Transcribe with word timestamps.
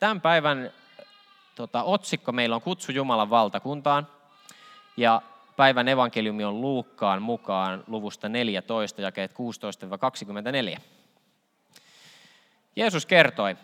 tämän 0.00 0.20
päivän 0.20 0.72
tota, 1.54 1.82
otsikko 1.82 2.32
meillä 2.32 2.56
on 2.56 2.62
Kutsu 2.62 2.92
Jumalan 2.92 3.30
valtakuntaan. 3.30 4.08
Ja 4.96 5.22
päivän 5.56 5.88
evankeliumi 5.88 6.44
on 6.44 6.60
Luukkaan 6.60 7.22
mukaan 7.22 7.84
luvusta 7.86 8.28
14, 8.28 9.02
jakeet 9.02 9.32
16-24. 10.76 10.80
Jeesus 12.76 13.06
kertoi, 13.06 13.56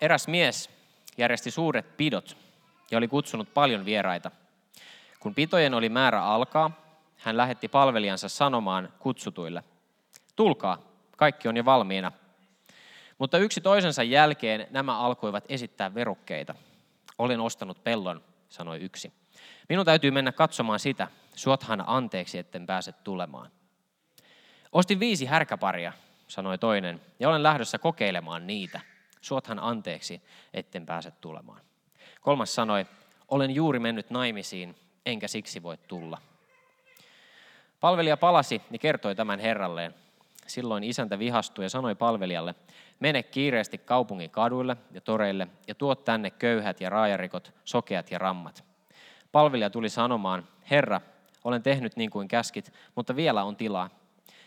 eräs 0.00 0.28
mies 0.28 0.70
järjesti 1.18 1.50
suuret 1.50 1.96
pidot 1.96 2.36
ja 2.90 2.98
oli 2.98 3.08
kutsunut 3.08 3.54
paljon 3.54 3.84
vieraita. 3.84 4.30
Kun 5.20 5.34
pitojen 5.34 5.74
oli 5.74 5.88
määrä 5.88 6.22
alkaa, 6.22 6.70
hän 7.16 7.36
lähetti 7.36 7.68
palvelijansa 7.68 8.28
sanomaan 8.28 8.92
kutsutuille, 8.98 9.64
tulkaa, 10.36 10.78
kaikki 11.16 11.48
on 11.48 11.56
jo 11.56 11.64
valmiina. 11.64 12.12
Mutta 13.18 13.38
yksi 13.38 13.60
toisensa 13.60 14.02
jälkeen 14.02 14.66
nämä 14.70 14.98
alkoivat 14.98 15.44
esittää 15.48 15.94
verukkeita. 15.94 16.54
Olen 17.18 17.40
ostanut 17.40 17.84
pellon, 17.84 18.22
sanoi 18.48 18.78
yksi. 18.78 19.12
Minun 19.68 19.86
täytyy 19.86 20.10
mennä 20.10 20.32
katsomaan 20.32 20.78
sitä. 20.78 21.08
Suothan 21.34 21.84
anteeksi, 21.86 22.38
etten 22.38 22.66
pääse 22.66 22.92
tulemaan. 22.92 23.50
Ostin 24.72 25.00
viisi 25.00 25.26
härkäparia, 25.26 25.92
sanoi 26.28 26.58
toinen, 26.58 27.00
ja 27.20 27.28
olen 27.28 27.42
lähdössä 27.42 27.78
kokeilemaan 27.78 28.46
niitä. 28.46 28.80
Suothan 29.20 29.58
anteeksi, 29.58 30.22
etten 30.54 30.86
pääse 30.86 31.10
tulemaan. 31.10 31.60
Kolmas 32.20 32.54
sanoi, 32.54 32.86
olen 33.28 33.50
juuri 33.50 33.78
mennyt 33.78 34.10
naimisiin, 34.10 34.76
enkä 35.06 35.28
siksi 35.28 35.62
voi 35.62 35.78
tulla. 35.88 36.18
Palvelija 37.80 38.16
palasi 38.16 38.62
ja 38.70 38.78
kertoi 38.78 39.14
tämän 39.14 39.40
herralleen. 39.40 39.94
Silloin 40.46 40.84
isäntä 40.84 41.18
vihastui 41.18 41.64
ja 41.64 41.70
sanoi 41.70 41.94
palvelijalle, 41.94 42.54
mene 43.00 43.22
kiireesti 43.22 43.78
kaupungin 43.78 44.30
kaduille 44.30 44.76
ja 44.92 45.00
toreille 45.00 45.48
ja 45.68 45.74
tuo 45.74 45.94
tänne 45.94 46.30
köyhät 46.30 46.80
ja 46.80 46.90
raajarikot, 46.90 47.52
sokeat 47.64 48.10
ja 48.10 48.18
rammat. 48.18 48.64
Palvelija 49.32 49.70
tuli 49.70 49.88
sanomaan, 49.88 50.48
Herra, 50.70 51.00
olen 51.44 51.62
tehnyt 51.62 51.96
niin 51.96 52.10
kuin 52.10 52.28
käskit, 52.28 52.72
mutta 52.94 53.16
vielä 53.16 53.44
on 53.44 53.56
tilaa. 53.56 53.90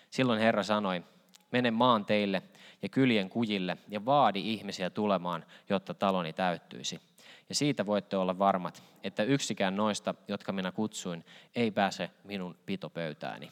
Silloin 0.10 0.40
Herra 0.40 0.64
sanoi, 0.64 1.04
mene 1.52 1.72
maan 1.72 2.06
teille 2.06 2.44
ja 2.82 2.90
kyljen 2.90 3.30
kujille 3.30 3.78
ja 3.88 4.06
vaadi 4.06 4.54
ihmisiä 4.54 4.90
tulemaan, 4.90 5.46
jotta 5.70 5.94
taloni 5.94 6.34
täyttyisi. 6.34 7.02
Ja 7.50 7.56
siitä 7.56 7.86
voitte 7.86 8.18
olla 8.18 8.40
varmat, 8.40 8.84
että 9.04 9.24
yksikään 9.24 9.76
noista, 9.76 10.16
jotka 10.28 10.52
minä 10.52 10.72
kutsuin, 10.72 11.26
ei 11.56 11.72
pääse 11.72 12.10
minun 12.24 12.56
pitopöytääni. 12.66 13.52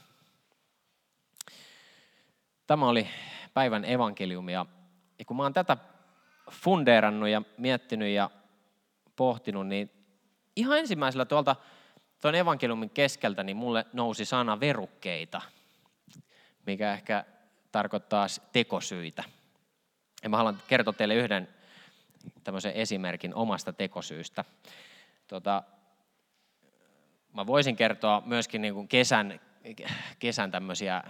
Tämä 2.68 2.88
oli 2.88 3.08
päivän 3.54 3.86
evankeliumi 3.86 4.54
ja 4.54 4.66
kun 5.26 5.38
mä 5.38 5.44
oon 5.44 5.54
tätä 5.54 5.78
fundeerannut 6.52 7.30
ja 7.30 7.42
miettinyt 7.58 8.10
ja 8.10 8.30
pohtinut, 9.16 9.68
niin 9.68 9.92
ihan 10.56 10.78
ensimmäisellä 10.78 11.26
tuolta 11.26 11.56
tuon 12.22 12.36
evankeliumin 12.36 12.90
keskeltä 12.90 13.44
niin 13.44 13.58
mulle 13.58 13.86
nousi 13.94 14.26
sana 14.26 14.60
verukkeita, 14.60 15.42
mikä 16.66 16.94
ehkä 16.94 17.26
tarkoittaa 17.72 18.28
tekosyitä. 18.54 19.24
Ja 20.24 20.30
mä 20.30 20.38
haluan 20.38 20.62
kertoa 20.68 20.94
teille 20.94 21.16
yhden 21.16 21.48
tämmöisen 22.44 22.74
esimerkin 22.74 23.36
omasta 23.36 23.74
tekosyystä. 23.74 24.46
Tota, 25.28 25.64
mä 27.34 27.48
voisin 27.48 27.76
kertoa 27.76 28.24
myöskin 28.26 28.62
niin 28.62 28.74
kuin 28.74 28.88
kesän, 28.88 29.40
kesän 30.20 30.52
tämmöisiä 30.52 31.04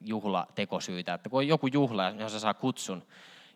juhlatekosyitä, 0.00 1.14
että 1.14 1.28
kun 1.28 1.38
on 1.38 1.48
joku 1.48 1.66
juhla, 1.66 2.10
jossa 2.10 2.40
saa 2.40 2.54
kutsun, 2.54 3.06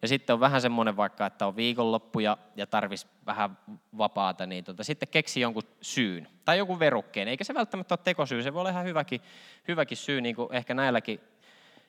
ja 0.03 0.09
sitten 0.09 0.35
on 0.35 0.41
vähän 0.41 0.61
semmoinen 0.61 0.97
vaikka, 0.97 1.27
että 1.27 1.47
on 1.47 1.57
viikonloppu 1.57 2.21
ja, 2.21 2.39
ja 2.57 2.67
tarvisi 2.67 3.07
vähän 3.27 3.59
vapaata, 3.99 4.47
niin 4.47 4.65
tota, 4.65 4.85
sitten 4.85 5.09
keksi 5.09 5.41
jonkun 5.41 5.63
syyn 5.81 6.29
tai 6.45 6.59
joku 6.59 6.79
verukkeen. 6.79 7.29
Eikä 7.29 7.45
se 7.45 7.55
välttämättä 7.55 7.95
ole 7.95 8.01
tekosyy, 8.05 8.43
se 8.43 8.55
voi 8.55 8.61
olla 8.61 8.71
ihan 8.71 8.85
hyväkin, 8.85 9.21
hyväkin 9.69 9.97
syy, 9.97 10.21
niin 10.21 10.37
kuin 10.37 10.53
ehkä 10.53 10.75
näilläkin 10.75 11.21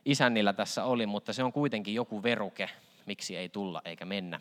isännillä 0.06 0.54
tässä 0.54 0.84
oli, 0.84 1.06
mutta 1.06 1.34
se 1.34 1.44
on 1.44 1.54
kuitenkin 1.54 1.94
joku 1.94 2.24
veruke, 2.24 2.70
miksi 3.06 3.38
ei 3.38 3.50
tulla 3.50 3.82
eikä 3.86 4.06
mennä 4.06 4.40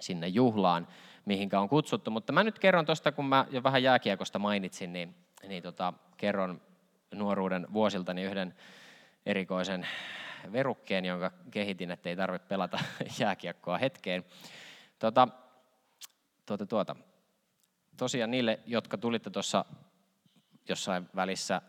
sinne 0.00 0.28
juhlaan, 0.28 0.88
mihinkä 1.24 1.60
on 1.60 1.68
kutsuttu. 1.68 2.10
Mutta 2.10 2.32
mä 2.32 2.44
nyt 2.44 2.58
kerron 2.58 2.86
tuosta, 2.86 3.12
kun 3.12 3.24
mä 3.24 3.46
jo 3.50 3.62
vähän 3.62 3.82
jääkiekosta 3.82 4.38
mainitsin, 4.38 4.92
niin, 4.92 5.14
niin 5.48 5.62
tota, 5.62 5.92
kerron 6.16 6.60
nuoruuden 7.14 7.66
vuosiltani 7.72 8.22
yhden 8.22 8.54
erikoisen 9.26 9.86
verukkeen, 10.52 11.04
jonka 11.04 11.30
kehitin, 11.50 11.90
ettei 11.90 12.16
tarvitse 12.16 12.48
pelata 12.48 12.78
jääkiekkoa 13.20 13.78
hetkeen. 13.78 14.24
Tuota, 14.98 15.28
tuota, 16.46 16.66
tuota. 16.66 16.96
Tosiaan 17.96 18.30
niille, 18.30 18.60
jotka 18.66 18.98
tulitte 18.98 19.30
tuossa 19.30 19.64
jossain 20.68 21.08
välissä, 21.16 21.62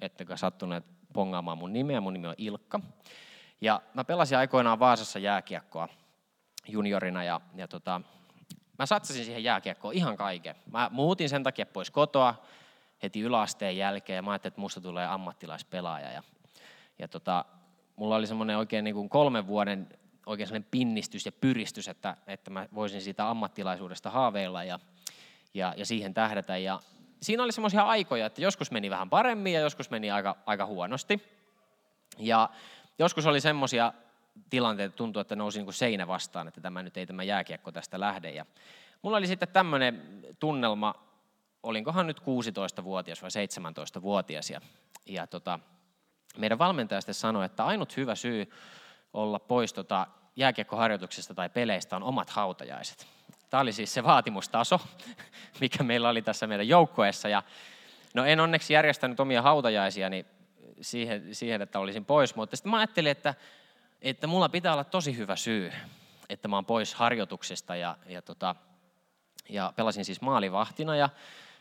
ettekä 0.00 0.36
sattuneet 0.36 0.84
pongaamaan 1.12 1.58
mun 1.58 1.72
nimeä, 1.72 2.00
mun 2.00 2.12
nimi 2.12 2.26
on 2.26 2.34
Ilkka. 2.38 2.80
Ja 3.60 3.82
mä 3.94 4.04
pelasin 4.04 4.38
aikoinaan 4.38 4.78
Vaasassa 4.78 5.18
jääkiekkoa 5.18 5.88
juniorina 6.68 7.24
ja, 7.24 7.40
ja 7.54 7.68
tota, 7.68 8.00
mä 8.78 8.86
satsasin 8.86 9.24
siihen 9.24 9.44
jääkiekkoon 9.44 9.94
ihan 9.94 10.16
kaiken. 10.16 10.54
Mä 10.72 10.88
muutin 10.92 11.28
sen 11.28 11.42
takia 11.42 11.66
pois 11.66 11.90
kotoa 11.90 12.34
heti 13.02 13.20
yläasteen 13.20 13.76
jälkeen 13.76 14.16
ja 14.16 14.22
mä 14.22 14.30
ajattelin, 14.30 14.52
että 14.52 14.60
musta 14.60 14.80
tulee 14.80 15.06
ammattilaispelaaja. 15.06 16.12
Ja, 16.12 16.22
ja 16.98 17.08
tota, 17.08 17.44
mulla 17.96 18.16
oli 18.16 18.26
semmoinen 18.26 18.58
oikein 18.58 18.84
niin 18.84 18.94
kuin 18.94 19.08
kolmen 19.08 19.46
vuoden 19.46 19.88
oikein 20.26 20.46
sellainen 20.46 20.68
pinnistys 20.70 21.26
ja 21.26 21.32
pyristys, 21.32 21.88
että, 21.88 22.16
että 22.26 22.50
mä 22.50 22.68
voisin 22.74 23.02
siitä 23.02 23.30
ammattilaisuudesta 23.30 24.10
haaveilla 24.10 24.64
ja, 24.64 24.78
ja, 25.54 25.74
ja 25.76 25.86
siihen 25.86 26.14
tähdätä. 26.14 26.56
Ja 26.56 26.80
siinä 27.22 27.42
oli 27.42 27.52
semmoisia 27.52 27.82
aikoja, 27.82 28.26
että 28.26 28.42
joskus 28.42 28.70
meni 28.70 28.90
vähän 28.90 29.10
paremmin 29.10 29.52
ja 29.52 29.60
joskus 29.60 29.90
meni 29.90 30.10
aika, 30.10 30.36
aika 30.46 30.66
huonosti. 30.66 31.22
Ja 32.18 32.48
joskus 32.98 33.26
oli 33.26 33.40
semmoisia 33.40 33.92
tilanteita, 34.50 34.86
että 34.86 34.96
tuntui, 34.96 35.20
että 35.20 35.36
nousi 35.36 35.58
niin 35.58 35.66
kuin 35.66 35.74
seinä 35.74 36.06
vastaan, 36.06 36.48
että 36.48 36.60
tämä 36.60 36.82
nyt 36.82 36.96
ei 36.96 37.06
tämä 37.06 37.22
jääkiekko 37.22 37.72
tästä 37.72 38.00
lähde. 38.00 38.30
Ja 38.30 38.46
mulla 39.02 39.16
oli 39.16 39.26
sitten 39.26 39.48
tämmöinen 39.48 40.22
tunnelma, 40.40 40.94
olinkohan 41.62 42.06
nyt 42.06 42.20
16-vuotias 42.20 43.22
vai 43.22 43.30
17-vuotias. 43.30 44.50
Ja, 44.50 44.60
ja 45.06 45.26
tota, 45.26 45.58
meidän 46.38 46.58
valmentaja 46.58 47.00
sitten 47.00 47.14
sanoi, 47.14 47.44
että 47.44 47.64
ainut 47.64 47.96
hyvä 47.96 48.14
syy 48.14 48.50
olla 49.12 49.38
pois 49.38 49.72
tota 49.72 50.06
jääkiekkoharjoituksesta 50.36 51.34
tai 51.34 51.48
peleistä 51.48 51.96
on 51.96 52.02
omat 52.02 52.30
hautajaiset. 52.30 53.06
Tämä 53.50 53.60
oli 53.60 53.72
siis 53.72 53.94
se 53.94 54.04
vaatimustaso, 54.04 54.80
mikä 55.60 55.84
meillä 55.84 56.08
oli 56.08 56.22
tässä 56.22 56.46
meidän 56.46 56.68
joukkoessa. 56.68 57.28
Ja 57.28 57.42
no 58.14 58.24
en 58.24 58.40
onneksi 58.40 58.72
järjestänyt 58.72 59.20
omia 59.20 59.42
hautajaisia 59.42 60.08
siihen, 60.80 61.34
siihen, 61.34 61.62
että 61.62 61.78
olisin 61.78 62.04
pois, 62.04 62.34
mutta 62.34 62.56
sitten 62.56 62.70
mä 62.70 62.78
ajattelin, 62.78 63.10
että, 63.10 63.34
että 64.02 64.26
mulla 64.26 64.48
pitää 64.48 64.72
olla 64.72 64.84
tosi 64.84 65.16
hyvä 65.16 65.36
syy, 65.36 65.72
että 66.28 66.48
mä 66.48 66.56
oon 66.56 66.66
pois 66.66 66.94
harjoituksesta 66.94 67.76
ja, 67.76 67.96
ja, 68.06 68.22
tota, 68.22 68.54
ja 69.48 69.72
pelasin 69.76 70.04
siis 70.04 70.20
maalivahtina. 70.20 70.96
Ja 70.96 71.08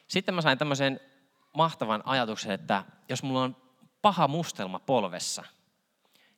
sitten 0.08 0.36
mä 0.36 0.42
sain 0.42 0.58
tämmöisen 0.58 1.00
mahtavan 1.54 2.04
ajatuksen, 2.06 2.52
että 2.52 2.84
jos 3.10 3.24
mulla 3.24 3.44
on 3.44 3.65
paha 4.06 4.28
mustelma 4.28 4.80
polvessa, 4.80 5.44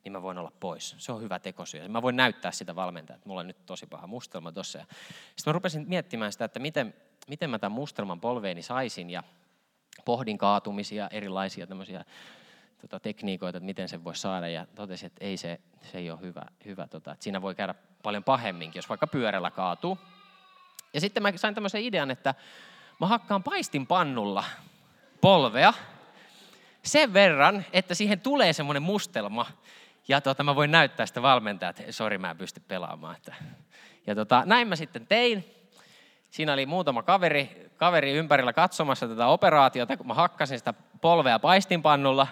niin 0.04 0.12
mä 0.12 0.22
voin 0.22 0.38
olla 0.38 0.52
pois. 0.60 0.94
Se 0.98 1.12
on 1.12 1.22
hyvä 1.22 1.38
tekosyy. 1.38 1.88
Mä 1.88 2.02
voin 2.02 2.16
näyttää 2.16 2.50
sitä 2.50 2.76
valmentajalle, 2.76 3.18
että 3.18 3.28
mulla 3.28 3.40
on 3.40 3.46
nyt 3.46 3.66
tosi 3.66 3.86
paha 3.86 4.06
mustelma 4.06 4.52
tuossa. 4.52 4.78
Sitten 4.78 5.42
mä 5.46 5.52
rupesin 5.52 5.84
miettimään 5.88 6.32
sitä, 6.32 6.44
että 6.44 6.58
miten, 6.58 6.94
miten 7.28 7.50
mä 7.50 7.58
tämän 7.58 7.72
mustelman 7.72 8.20
polveeni 8.20 8.62
saisin 8.62 9.10
ja 9.10 9.22
pohdin 10.04 10.38
kaatumisia, 10.38 11.08
erilaisia 11.10 11.66
tämmöisiä 11.66 12.04
tota, 12.80 13.00
tekniikoita, 13.00 13.58
että 13.58 13.66
miten 13.66 13.88
se 13.88 14.04
voi 14.04 14.16
saada 14.16 14.48
ja 14.48 14.66
totesin, 14.74 15.06
että 15.06 15.24
ei 15.24 15.36
se, 15.36 15.60
se 15.82 15.98
ei 15.98 16.10
ole 16.10 16.20
hyvä. 16.20 16.42
hyvä 16.64 16.86
tota, 16.86 17.12
että 17.12 17.24
siinä 17.24 17.42
voi 17.42 17.54
käydä 17.54 17.74
paljon 18.02 18.24
pahemminkin, 18.24 18.78
jos 18.78 18.88
vaikka 18.88 19.06
pyörällä 19.06 19.50
kaatuu. 19.50 19.98
Ja 20.94 21.00
sitten 21.00 21.22
mä 21.22 21.32
sain 21.36 21.54
tämmöisen 21.54 21.82
idean, 21.82 22.10
että 22.10 22.34
mä 23.00 23.06
hakkaan 23.06 23.42
paistin 23.42 23.86
pannulla 23.86 24.44
polvea 25.20 25.72
sen 26.82 27.12
verran, 27.12 27.64
että 27.72 27.94
siihen 27.94 28.20
tulee 28.20 28.52
semmoinen 28.52 28.82
mustelma. 28.82 29.46
Ja 30.08 30.20
tota, 30.20 30.42
mä 30.42 30.56
voin 30.56 30.70
näyttää 30.70 31.06
sitä 31.06 31.22
valmentajaa, 31.22 31.70
että 31.70 31.92
sori 31.92 32.18
mä 32.18 32.30
en 32.30 32.38
pysty 32.38 32.62
pelaamaan. 32.68 33.16
Että. 33.16 33.34
Ja 34.06 34.14
tota, 34.14 34.42
näin 34.46 34.68
mä 34.68 34.76
sitten 34.76 35.06
tein. 35.06 35.54
Siinä 36.30 36.52
oli 36.52 36.66
muutama 36.66 37.02
kaveri, 37.02 37.70
kaveri 37.76 38.12
ympärillä 38.12 38.52
katsomassa 38.52 39.08
tätä 39.08 39.26
operaatiota, 39.26 39.96
kun 39.96 40.06
mä 40.06 40.14
hakkasin 40.14 40.58
sitä 40.58 40.74
polvea 41.00 41.38
paistinpannulla. 41.38 42.26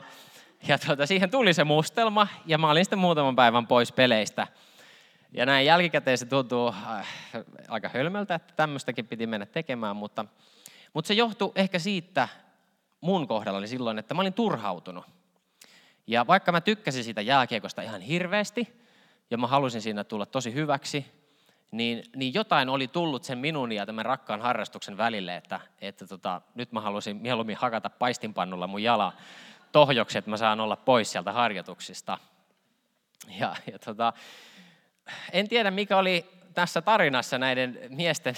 Ja 0.69 0.79
tota, 0.79 1.07
siihen 1.07 1.31
tuli 1.31 1.55
se 1.55 1.65
mustelma, 1.65 2.29
ja 2.47 2.59
mä 2.59 2.71
olin 2.71 2.85
sitten 2.85 2.99
muutaman 2.99 3.37
päivän 3.37 3.67
pois 3.67 3.93
peleistä. 3.93 4.47
Ja 5.33 5.47
näin 5.47 5.67
jälkikäteen 5.67 6.19
se 6.19 6.27
tuntuu 6.27 6.69
äh, 6.69 7.07
aika 7.69 7.89
hölmöltä, 7.89 8.35
että 8.35 8.55
tämmöistäkin 8.57 9.07
piti 9.07 9.27
mennä 9.27 9.47
tekemään, 9.47 9.97
mutta, 9.97 10.25
mutta 10.95 11.09
se 11.09 11.15
johtui 11.15 11.53
ehkä 11.55 11.79
siitä, 11.79 12.29
mun 13.07 13.29
kohdallani 13.29 13.69
silloin, 13.69 13.99
että 13.99 14.15
mä 14.15 14.21
olin 14.21 14.33
turhautunut. 14.33 15.05
Ja 16.07 16.27
vaikka 16.27 16.53
mä 16.53 16.61
tykkäsin 16.61 17.05
siitä 17.05 17.21
jääkiekosta 17.21 17.83
ihan 17.83 18.01
hirveästi, 18.01 18.87
ja 19.31 19.39
mä 19.39 19.47
halusin 19.47 19.83
siinä 19.83 20.05
tulla 20.05 20.27
tosi 20.27 20.55
hyväksi, 20.55 21.07
niin, 21.71 22.05
niin 22.17 22.35
jotain 22.35 22.69
oli 22.69 22.89
tullut 22.89 23.25
sen 23.25 23.39
minun 23.39 23.73
ja 23.73 23.87
tämän 23.87 24.05
rakkaan 24.05 24.41
harrastuksen 24.41 24.97
välille, 24.97 25.37
että, 25.37 25.61
että 25.81 26.07
tota, 26.07 26.41
nyt 26.55 26.73
mä 26.73 26.81
halusin 26.81 27.17
mieluummin 27.17 27.57
hakata 27.57 27.91
paistinpannulla 27.91 28.67
mun 28.67 28.83
jala 28.83 29.13
tohjoksi, 29.73 30.19
että 30.19 30.31
mä 30.31 30.37
saan 30.37 30.61
olla 30.61 30.77
pois 30.77 31.13
sieltä 31.13 31.33
harjoituksista. 31.33 32.19
Ja, 33.41 33.57
ja 33.73 33.79
tota, 33.79 34.13
en 35.33 35.49
tiedä, 35.49 35.71
mikä 35.71 35.97
oli 35.97 36.27
tässä 36.55 36.83
tarinassa 36.83 37.39
näiden 37.39 37.79
miesten, 37.89 38.35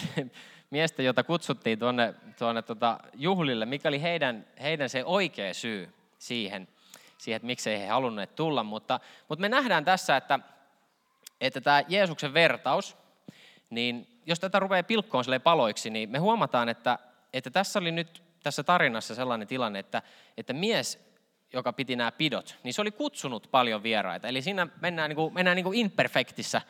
miesten 0.70 1.04
joita 1.04 1.24
kutsuttiin 1.24 1.78
tuonne, 1.78 2.14
tuonne 2.38 2.62
tota 2.62 2.98
juhlille, 3.14 3.66
mikä 3.66 3.88
oli 3.88 4.02
heidän, 4.02 4.46
heidän 4.62 4.88
se 4.88 5.04
oikea 5.04 5.54
syy 5.54 5.94
siihen, 6.18 6.68
siihen, 7.18 7.36
että 7.36 7.46
miksei 7.46 7.80
he 7.80 7.86
halunneet 7.86 8.34
tulla. 8.34 8.62
Mutta, 8.62 9.00
mutta 9.28 9.40
me 9.40 9.48
nähdään 9.48 9.84
tässä, 9.84 10.16
että, 10.16 10.38
että 11.40 11.60
tämä 11.60 11.82
Jeesuksen 11.88 12.34
vertaus, 12.34 12.96
niin 13.70 14.06
jos 14.26 14.40
tätä 14.40 14.60
rupeaa 14.60 14.82
pilkkoon 14.82 15.24
paloiksi, 15.42 15.90
niin 15.90 16.10
me 16.10 16.18
huomataan, 16.18 16.68
että, 16.68 16.98
että 17.32 17.50
tässä 17.50 17.78
oli 17.78 17.92
nyt 17.92 18.22
tässä 18.42 18.62
tarinassa 18.62 19.14
sellainen 19.14 19.48
tilanne, 19.48 19.78
että, 19.78 20.02
että 20.36 20.52
mies, 20.52 21.08
joka 21.52 21.72
piti 21.72 21.96
nämä 21.96 22.12
pidot, 22.12 22.58
niin 22.62 22.74
se 22.74 22.80
oli 22.80 22.90
kutsunut 22.90 23.48
paljon 23.50 23.82
vieraita. 23.82 24.28
Eli 24.28 24.42
siinä 24.42 24.66
mennään, 24.80 25.10
niin 25.10 25.16
kuin, 25.16 25.34
mennään 25.34 25.56
niin 25.56 25.64
kuin 25.64 25.78
imperfektissä, 25.78 26.60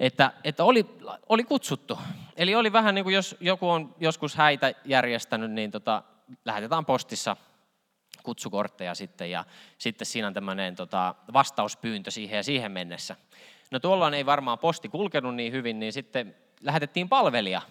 että, 0.00 0.32
että 0.44 0.64
oli, 0.64 0.86
oli 1.28 1.44
kutsuttu. 1.44 1.98
Eli 2.36 2.54
oli 2.54 2.72
vähän 2.72 2.94
niin 2.94 3.04
kuin 3.04 3.14
jos 3.14 3.36
joku 3.40 3.70
on 3.70 3.94
joskus 4.00 4.34
häitä 4.34 4.72
järjestänyt, 4.84 5.50
niin 5.50 5.70
tota, 5.70 6.02
lähetetään 6.44 6.84
postissa 6.84 7.36
kutsukortteja 8.22 8.94
sitten 8.94 9.30
ja 9.30 9.44
sitten 9.78 10.06
siinä 10.06 10.26
on 10.26 10.34
tämmöinen 10.34 10.76
tota, 10.76 11.14
vastauspyyntö 11.32 12.10
siihen 12.10 12.36
ja 12.36 12.42
siihen 12.42 12.72
mennessä. 12.72 13.16
No 13.70 13.78
tuolloin 13.78 14.14
ei 14.14 14.26
varmaan 14.26 14.58
posti 14.58 14.88
kulkenut 14.88 15.34
niin 15.34 15.52
hyvin, 15.52 15.78
niin 15.78 15.92
sitten 15.92 16.36
lähetettiin 16.60 17.08
palvelija 17.08 17.62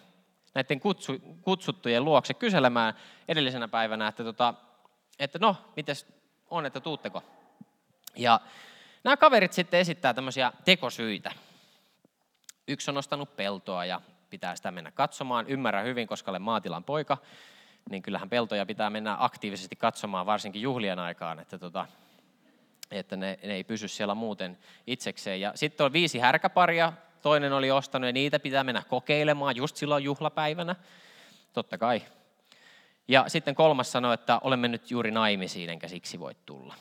näiden 0.56 0.80
kutsu, 0.80 1.14
kutsuttujen 1.42 2.06
luokse 2.06 2.34
kyselemään 2.34 2.94
edellisenä 3.28 3.68
päivänä, 3.68 4.08
että, 4.08 4.24
tota, 4.24 4.54
että 5.20 5.40
no, 5.40 5.56
mites 5.76 6.06
on, 6.50 6.66
että 6.66 6.80
tuutteko? 6.80 7.24
Ja 8.16 8.40
nämä 9.04 9.18
kaverit 9.18 9.54
sitten 9.54 9.80
esittää 9.80 10.14
tämmöisiä 10.14 10.54
tekosyitä. 10.66 11.32
Yksi 12.68 12.92
on 12.92 12.98
ostanut 12.98 13.36
peltoa 13.36 13.86
ja 13.86 14.02
pitää 14.30 14.56
sitä 14.56 14.72
mennä 14.72 14.92
katsomaan. 14.92 15.48
Ymmärrän 15.48 15.86
hyvin, 15.86 16.08
koska 16.08 16.32
olen 16.32 16.42
maatilan 16.42 16.84
poika, 16.84 17.18
niin 17.90 18.02
kyllähän 18.02 18.30
peltoja 18.30 18.66
pitää 18.66 18.90
mennä 18.90 19.16
aktiivisesti 19.20 19.76
katsomaan, 19.76 20.26
varsinkin 20.26 20.62
juhlien 20.62 21.00
aikaan, 21.00 21.40
että, 21.40 21.60
tota, 21.60 21.86
että 22.92 23.16
ne, 23.16 23.40
ne 23.44 23.54
ei 23.54 23.64
pysy 23.64 23.88
siellä 23.88 24.16
muuten 24.16 24.58
itsekseen. 24.88 25.42
Ja 25.42 25.52
sitten 25.56 25.86
on 25.86 25.94
viisi 25.94 26.20
härkäparia, 26.20 26.94
toinen 27.22 27.54
oli 27.54 27.72
ostanut 27.72 28.08
ja 28.08 28.14
niitä 28.14 28.40
pitää 28.40 28.64
mennä 28.64 28.84
kokeilemaan 28.90 29.56
just 29.56 29.76
silloin 29.76 30.04
juhlapäivänä. 30.04 30.76
Totta 31.54 31.78
kai. 31.78 32.02
Ja 33.08 33.26
sitten 33.28 33.56
kolmas 33.56 33.92
sanoi, 33.92 34.14
että 34.14 34.40
olemme 34.44 34.68
nyt 34.68 34.92
juuri 34.92 35.12
naimisiin, 35.12 35.70
enkä 35.70 35.88
siksi 35.88 36.20
voi 36.20 36.36
tulla. 36.46 36.76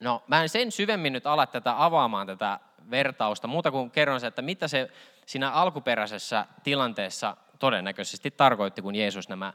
No, 0.00 0.22
mä 0.26 0.42
en 0.42 0.48
sen 0.48 0.72
syvemmin 0.72 1.12
nyt 1.12 1.26
ala 1.26 1.46
tätä 1.46 1.84
avaamaan 1.84 2.26
tätä 2.26 2.60
vertausta, 2.90 3.48
muuta 3.48 3.70
kuin 3.70 3.90
kerron 3.90 4.20
se, 4.20 4.26
että 4.26 4.42
mitä 4.42 4.68
se 4.68 4.90
siinä 5.26 5.50
alkuperäisessä 5.50 6.46
tilanteessa 6.62 7.36
todennäköisesti 7.58 8.30
tarkoitti, 8.30 8.82
kun 8.82 8.94
Jeesus 8.94 9.28
nämä 9.28 9.52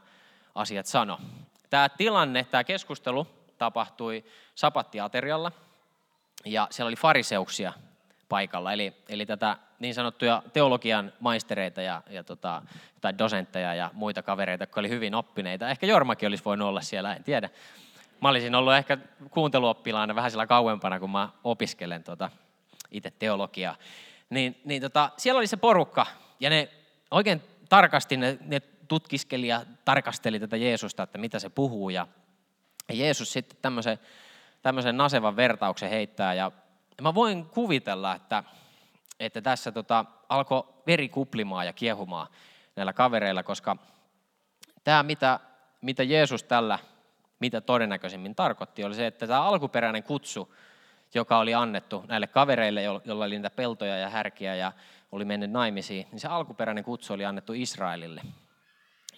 asiat 0.54 0.86
sanoi. 0.86 1.18
Tämä 1.70 1.88
tilanne, 1.88 2.44
tämä 2.44 2.64
keskustelu 2.64 3.26
tapahtui 3.58 4.24
sapattiaterialla, 4.54 5.52
ja 6.44 6.68
siellä 6.70 6.88
oli 6.88 6.96
fariseuksia 6.96 7.72
paikalla, 8.28 8.72
eli, 8.72 8.92
eli 9.08 9.26
tätä 9.26 9.56
niin 9.78 9.94
sanottuja 9.94 10.42
teologian 10.52 11.12
maistereita 11.20 11.82
ja, 11.82 12.02
ja 12.10 12.24
tota, 12.24 12.62
tai 13.00 13.18
dosentteja 13.18 13.74
ja 13.74 13.90
muita 13.92 14.22
kavereita, 14.22 14.62
jotka 14.62 14.80
oli 14.80 14.88
hyvin 14.88 15.14
oppineita. 15.14 15.68
Ehkä 15.68 15.86
Jormakin 15.86 16.26
olisi 16.26 16.44
voinut 16.44 16.68
olla 16.68 16.80
siellä, 16.80 17.14
en 17.14 17.24
tiedä. 17.24 17.50
Mä 18.20 18.28
olisin 18.28 18.54
ollut 18.54 18.74
ehkä 18.74 18.98
kuunteluoppilaana 19.30 20.14
vähän 20.14 20.30
sillä 20.30 20.46
kauempana, 20.46 21.00
kun 21.00 21.10
mä 21.10 21.28
opiskelen 21.44 22.04
tota, 22.04 22.30
itse 22.90 23.12
teologiaa. 23.18 23.76
Niin, 24.30 24.60
niin 24.64 24.82
tota, 24.82 25.10
siellä 25.16 25.38
oli 25.38 25.46
se 25.46 25.56
porukka, 25.56 26.06
ja 26.40 26.50
ne 26.50 26.68
oikein 27.10 27.42
tarkasti 27.68 28.16
ne, 28.16 28.38
ne 28.40 28.60
tutkiskeli 28.60 29.48
ja 29.48 29.62
tarkasteli 29.84 30.40
tätä 30.40 30.56
Jeesusta, 30.56 31.02
että 31.02 31.18
mitä 31.18 31.38
se 31.38 31.48
puhuu. 31.48 31.90
Ja, 31.90 32.06
Jeesus 32.92 33.32
sitten 33.32 33.58
tämmöisen, 33.62 33.98
tämmöisen 34.62 34.96
nasevan 34.96 35.36
vertauksen 35.36 35.90
heittää, 35.90 36.34
ja 36.34 36.52
mä 37.02 37.14
voin 37.14 37.44
kuvitella, 37.44 38.14
että, 38.14 38.44
että 39.20 39.40
tässä 39.42 39.72
tota, 39.72 40.04
alkoi 40.28 40.64
veri 40.86 41.08
kuplimaan 41.08 41.66
ja 41.66 41.72
kiehumaan 41.72 42.28
näillä 42.76 42.92
kavereilla, 42.92 43.42
koska 43.42 43.76
tämä, 44.84 45.02
mitä, 45.02 45.40
mitä 45.82 46.02
Jeesus 46.02 46.42
tällä, 46.42 46.78
mitä 47.40 47.60
todennäköisimmin 47.60 48.34
tarkoitti, 48.34 48.84
oli 48.84 48.94
se, 48.94 49.06
että 49.06 49.26
tämä 49.26 49.42
alkuperäinen 49.42 50.02
kutsu, 50.02 50.54
joka 51.14 51.38
oli 51.38 51.54
annettu 51.54 52.04
näille 52.08 52.26
kavereille, 52.26 52.82
joilla 52.82 53.24
oli 53.24 53.34
niitä 53.34 53.50
peltoja 53.50 53.96
ja 53.96 54.10
härkiä 54.10 54.54
ja 54.54 54.72
oli 55.12 55.24
mennyt 55.24 55.50
naimisiin, 55.50 56.06
niin 56.10 56.20
se 56.20 56.28
alkuperäinen 56.28 56.84
kutsu 56.84 57.12
oli 57.12 57.24
annettu 57.24 57.52
Israelille, 57.52 58.22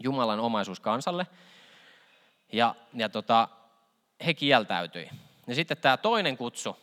Jumalan 0.00 0.40
omaisuus 0.40 0.80
kansalle. 0.80 1.26
Ja, 2.52 2.74
ja 2.94 3.08
tota, 3.08 3.48
he 4.26 4.34
kieltäytyi. 4.34 5.10
Ja 5.46 5.54
sitten 5.54 5.76
tämä 5.76 5.96
toinen 5.96 6.36
kutsu, 6.36 6.76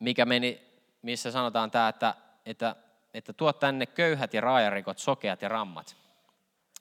mikä 0.00 0.24
meni, 0.24 0.60
missä 1.02 1.30
sanotaan 1.30 1.70
tämä, 1.70 1.88
että, 1.88 2.14
että, 2.46 2.76
että 3.14 3.32
tuo 3.32 3.52
tänne 3.52 3.86
köyhät 3.86 4.34
ja 4.34 4.40
raajarikot, 4.40 4.98
sokeat 4.98 5.42
ja 5.42 5.48
rammat. 5.48 5.96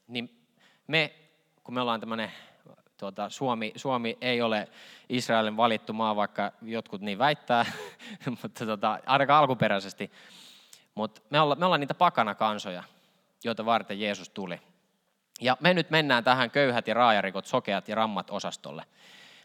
Niin 0.07 0.47
me, 0.87 1.13
kun 1.63 1.73
me 1.73 1.81
ollaan 1.81 1.99
tämmöinen 1.99 2.31
tuota, 2.97 3.29
Suomi, 3.29 3.73
Suomi 3.75 4.17
ei 4.21 4.41
ole 4.41 4.67
Israelin 5.09 5.57
valittu 5.57 5.93
maa, 5.93 6.15
vaikka 6.15 6.51
jotkut 6.61 7.01
niin 7.01 7.17
väittää, 7.17 7.65
mutta 8.41 8.65
tuota, 8.65 8.99
ainakaan 9.05 9.39
alkuperäisesti. 9.39 10.11
Mutta 10.95 11.21
me, 11.29 11.39
olla, 11.39 11.55
me 11.55 11.65
ollaan 11.65 11.79
niitä 11.79 11.93
pakana 11.93 12.35
kansoja, 12.35 12.83
joita 13.43 13.65
varten 13.65 13.99
Jeesus 13.99 14.29
tuli. 14.29 14.59
Ja 15.41 15.57
me 15.59 15.73
nyt 15.73 15.89
mennään 15.89 16.23
tähän 16.23 16.51
köyhät 16.51 16.87
ja 16.87 16.93
raajarikot, 16.93 17.45
sokeat 17.45 17.87
ja 17.87 17.95
rammat 17.95 18.29
osastolle. 18.29 18.85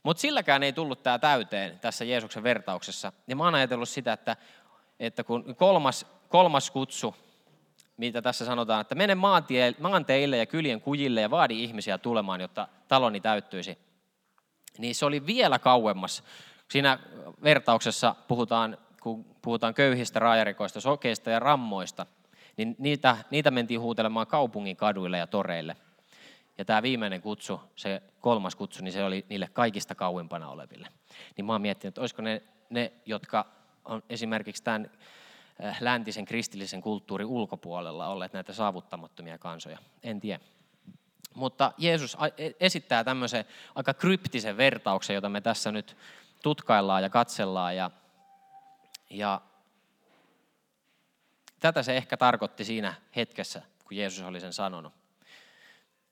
Mutta 0.03 0.21
silläkään 0.21 0.63
ei 0.63 0.73
tullut 0.73 1.03
tämä 1.03 1.19
täyteen 1.19 1.79
tässä 1.79 2.05
Jeesuksen 2.05 2.43
vertauksessa. 2.43 3.13
Ja 3.27 3.37
mä 3.37 3.45
oon 3.45 3.55
ajatellut 3.55 3.89
sitä, 3.89 4.13
että, 4.13 4.37
että 5.01 5.25
kun 5.25 5.57
kolmas, 5.57 6.07
kolmas 6.29 6.71
kutsu, 6.71 7.17
mitä 8.01 8.23
tässä 8.23 8.45
sanotaan, 8.45 8.81
että 8.81 8.95
mene 8.95 9.15
maantie, 9.15 9.75
maanteille 9.79 10.37
ja 10.37 10.47
kylien 10.47 10.81
kujille 10.81 11.21
ja 11.21 11.31
vaadi 11.31 11.65
ihmisiä 11.65 11.99
tulemaan, 11.99 12.41
jotta 12.41 12.69
taloni 12.89 13.21
täyttyisi, 13.21 13.79
niin 14.79 14.95
se 14.95 15.07
oli 15.07 15.27
vielä 15.27 15.59
kauemmas. 15.59 16.25
Siinä 16.69 16.99
vertauksessa 17.43 18.15
puhutaan, 18.29 18.79
kun 19.03 19.25
puhutaan 19.43 19.75
köyhistä, 19.75 20.19
raajarikoista, 20.19 20.81
sokeista 20.81 21.31
ja 21.31 21.39
rammoista, 21.39 22.07
niin 22.57 22.77
niitä, 22.79 23.17
niitä 23.31 23.51
mentiin 23.51 23.81
huutelemaan 23.81 24.27
kaupungin 24.27 24.77
kaduille 24.77 25.19
ja 25.19 25.27
toreille– 25.27 25.77
ja 26.61 26.65
tämä 26.65 26.83
viimeinen 26.83 27.23
kutsu, 27.23 27.61
se 27.77 28.03
kolmas 28.21 28.57
kutsu, 28.57 28.85
niin 28.85 28.93
se 28.93 29.05
oli 29.05 29.25
niille 29.29 29.49
kaikista 29.53 29.95
kauimpana 29.95 30.49
oleville. 30.49 30.89
Niin 31.37 31.45
mä 31.45 31.53
oon 31.53 31.63
miettinyt, 31.63 31.91
että 31.91 32.01
olisiko 32.01 32.23
ne, 32.23 32.43
ne 32.71 32.93
jotka 33.07 33.47
on 33.85 34.03
esimerkiksi 34.09 34.63
tämän 34.63 34.91
läntisen 35.81 36.25
kristillisen 36.25 36.81
kulttuurin 36.81 37.27
ulkopuolella 37.27 38.09
olleet 38.09 38.33
näitä 38.33 38.53
saavuttamattomia 38.53 39.39
kansoja. 39.39 39.79
En 40.03 40.21
tiedä. 40.21 40.41
Mutta 41.35 41.73
Jeesus 41.79 42.17
e, 42.39 42.51
esittää 42.61 43.05
tämmöisen 43.05 43.45
aika 43.75 43.95
kryptisen 43.95 44.57
vertauksen, 44.57 45.15
jota 45.15 45.29
me 45.29 45.41
tässä 45.41 45.73
nyt 45.73 45.97
tutkaillaan 46.43 47.03
ja 47.03 47.11
katsellaan. 47.11 47.77
Ja, 47.77 47.91
ja 49.11 49.41
tätä 51.61 51.83
se 51.83 51.97
ehkä 51.97 52.17
tarkoitti 52.17 52.65
siinä 52.65 52.95
hetkessä, 53.17 53.63
kun 53.85 53.97
Jeesus 53.97 54.25
oli 54.25 54.41
sen 54.41 54.53
sanonut. 54.53 54.93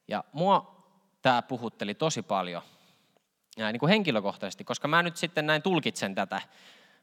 Ja 0.08 0.24
mua 0.32 0.84
tämä 1.22 1.42
puhutteli 1.42 1.94
tosi 1.94 2.22
paljon 2.22 2.62
ja 3.58 3.72
niin 3.72 3.80
kuin 3.80 3.90
henkilökohtaisesti, 3.90 4.64
koska 4.64 4.88
mä 4.88 5.02
nyt 5.02 5.16
sitten 5.16 5.46
näin 5.46 5.62
tulkitsen 5.62 6.14
tätä 6.14 6.42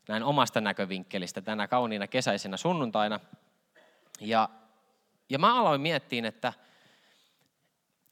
näin 0.08 0.24
omasta 0.24 0.62
näkövinkkelistä 0.62 1.42
tänä 1.42 1.68
kauniina 1.68 2.08
kesäisenä 2.08 2.58
sunnuntaina. 2.58 3.20
Ja, 4.20 4.50
ja 5.30 5.40
mä 5.40 5.60
aloin 5.60 5.82
miettiä, 5.82 6.28
että, 6.28 6.54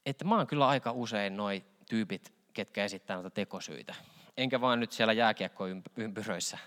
että 0.06 0.24
mä 0.24 0.36
oon 0.36 0.46
kyllä 0.46 0.68
aika 0.68 0.92
usein 0.92 1.36
noi 1.36 1.64
tyypit, 1.88 2.32
ketkä 2.52 2.84
esittää 2.84 3.16
noita 3.16 3.30
tekosyitä. 3.30 3.94
Enkä 4.36 4.60
vaan 4.60 4.80
nyt 4.80 4.92
siellä 4.92 5.12
jääkiekkoympyröissä, 5.12 6.58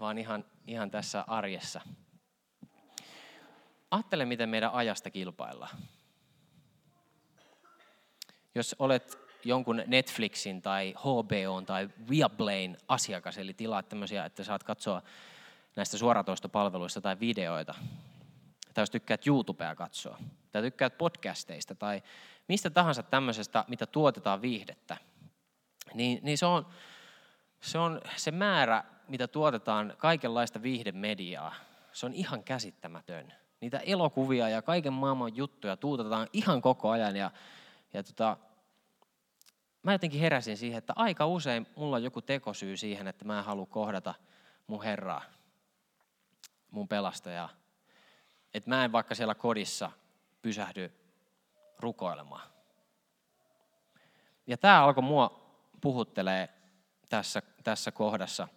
vaan 0.00 0.18
ihan, 0.18 0.44
ihan 0.66 0.90
tässä 0.90 1.24
arjessa. 1.26 1.80
Ajattele, 3.90 4.24
miten 4.24 4.48
meidän 4.48 4.72
ajasta 4.72 5.10
kilpaillaan 5.10 5.78
jos 8.58 8.76
olet 8.78 9.18
jonkun 9.44 9.82
Netflixin 9.86 10.62
tai 10.62 10.94
HBOn 10.98 11.66
tai 11.66 11.88
Viaplayn 12.10 12.76
asiakas, 12.88 13.38
eli 13.38 13.54
tilaat 13.54 13.88
tämmöisiä, 13.88 14.24
että 14.24 14.44
saat 14.44 14.64
katsoa 14.64 15.02
näistä 15.76 15.98
suoratoistopalveluista 15.98 17.00
tai 17.00 17.20
videoita, 17.20 17.74
tai 18.74 18.82
jos 18.82 18.90
tykkäät 18.90 19.26
YouTubea 19.26 19.74
katsoa, 19.74 20.18
tai 20.52 20.62
tykkäät 20.62 20.98
podcasteista, 20.98 21.74
tai 21.74 22.02
mistä 22.48 22.70
tahansa 22.70 23.02
tämmöisestä, 23.02 23.64
mitä 23.68 23.86
tuotetaan 23.86 24.42
viihdettä, 24.42 24.96
niin, 25.94 26.18
niin 26.22 26.38
se, 26.38 26.46
on, 26.46 26.66
se 27.60 27.78
on 27.78 28.00
se 28.16 28.30
määrä, 28.30 28.84
mitä 29.08 29.28
tuotetaan 29.28 29.94
kaikenlaista 29.98 30.62
viihdemediaa, 30.62 31.54
se 31.92 32.06
on 32.06 32.14
ihan 32.14 32.44
käsittämätön. 32.44 33.32
Niitä 33.60 33.78
elokuvia 33.78 34.48
ja 34.48 34.62
kaiken 34.62 34.92
maailman 34.92 35.36
juttuja 35.36 35.76
tuutetaan 35.76 36.28
ihan 36.32 36.62
koko 36.62 36.90
ajan. 36.90 37.16
Ja, 37.16 37.30
ja 37.92 38.02
tota, 38.02 38.36
mä 39.82 39.92
jotenkin 39.92 40.20
heräsin 40.20 40.56
siihen, 40.56 40.78
että 40.78 40.92
aika 40.96 41.26
usein 41.26 41.66
mulla 41.76 41.96
on 41.96 42.02
joku 42.02 42.22
tekosyy 42.22 42.76
siihen, 42.76 43.08
että 43.08 43.24
mä 43.24 43.38
en 43.38 43.44
halua 43.44 43.66
kohdata 43.66 44.14
mun 44.66 44.82
Herraa, 44.82 45.22
mun 46.70 46.88
pelastajaa. 46.88 47.48
Että 48.54 48.70
mä 48.70 48.84
en 48.84 48.92
vaikka 48.92 49.14
siellä 49.14 49.34
kodissa 49.34 49.90
pysähdy 50.42 50.92
rukoilemaan. 51.78 52.48
Ja 54.46 54.56
tämä 54.56 54.84
alkoi 54.84 55.02
mua 55.02 55.48
puhuttelee 55.80 56.48
tässä, 57.08 57.42
tässä 57.64 57.92
kohdassa. 57.92 58.48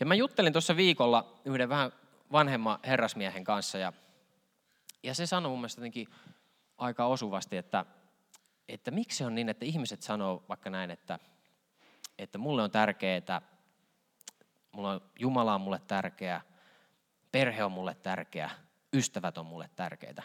Ja 0.00 0.06
mä 0.06 0.14
juttelin 0.14 0.52
tuossa 0.52 0.76
viikolla 0.76 1.40
yhden 1.44 1.68
vähän 1.68 1.92
vanhemman 2.32 2.78
herrasmiehen 2.84 3.44
kanssa 3.44 3.78
ja, 3.78 3.92
ja 5.02 5.14
se 5.14 5.26
sanoi 5.26 5.50
mun 5.50 5.58
mielestä 5.58 5.80
jotenkin 5.80 6.08
aika 6.78 7.06
osuvasti, 7.06 7.56
että, 7.56 7.84
että 8.68 8.90
miksi 8.90 9.24
on 9.24 9.34
niin, 9.34 9.48
että 9.48 9.64
ihmiset 9.64 10.02
sanoo 10.02 10.44
vaikka 10.48 10.70
näin, 10.70 10.90
että, 10.90 11.18
että 12.18 12.38
mulle 12.38 12.62
on 12.62 12.70
tärkeää, 12.70 13.42
mulla 14.72 14.90
on, 14.90 15.00
Jumala 15.18 15.54
on 15.54 15.60
mulle 15.60 15.80
tärkeä, 15.86 16.40
perhe 17.32 17.64
on 17.64 17.72
mulle 17.72 17.94
tärkeä, 17.94 18.50
ystävät 18.92 19.38
on 19.38 19.46
mulle 19.46 19.70
tärkeitä. 19.76 20.22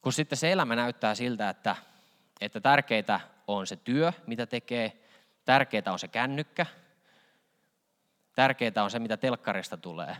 Kun 0.00 0.12
sitten 0.12 0.38
se 0.38 0.52
elämä 0.52 0.76
näyttää 0.76 1.14
siltä, 1.14 1.50
että, 1.50 1.76
että 2.40 2.60
tärkeitä 2.60 3.20
on 3.46 3.66
se 3.66 3.76
työ, 3.76 4.12
mitä 4.26 4.46
tekee, 4.46 5.02
tärkeää 5.44 5.92
on 5.92 5.98
se 5.98 6.08
kännykkä, 6.08 6.66
tärkeää 8.34 8.84
on 8.84 8.90
se, 8.90 8.98
mitä 8.98 9.16
telkkarista 9.16 9.76
tulee. 9.76 10.16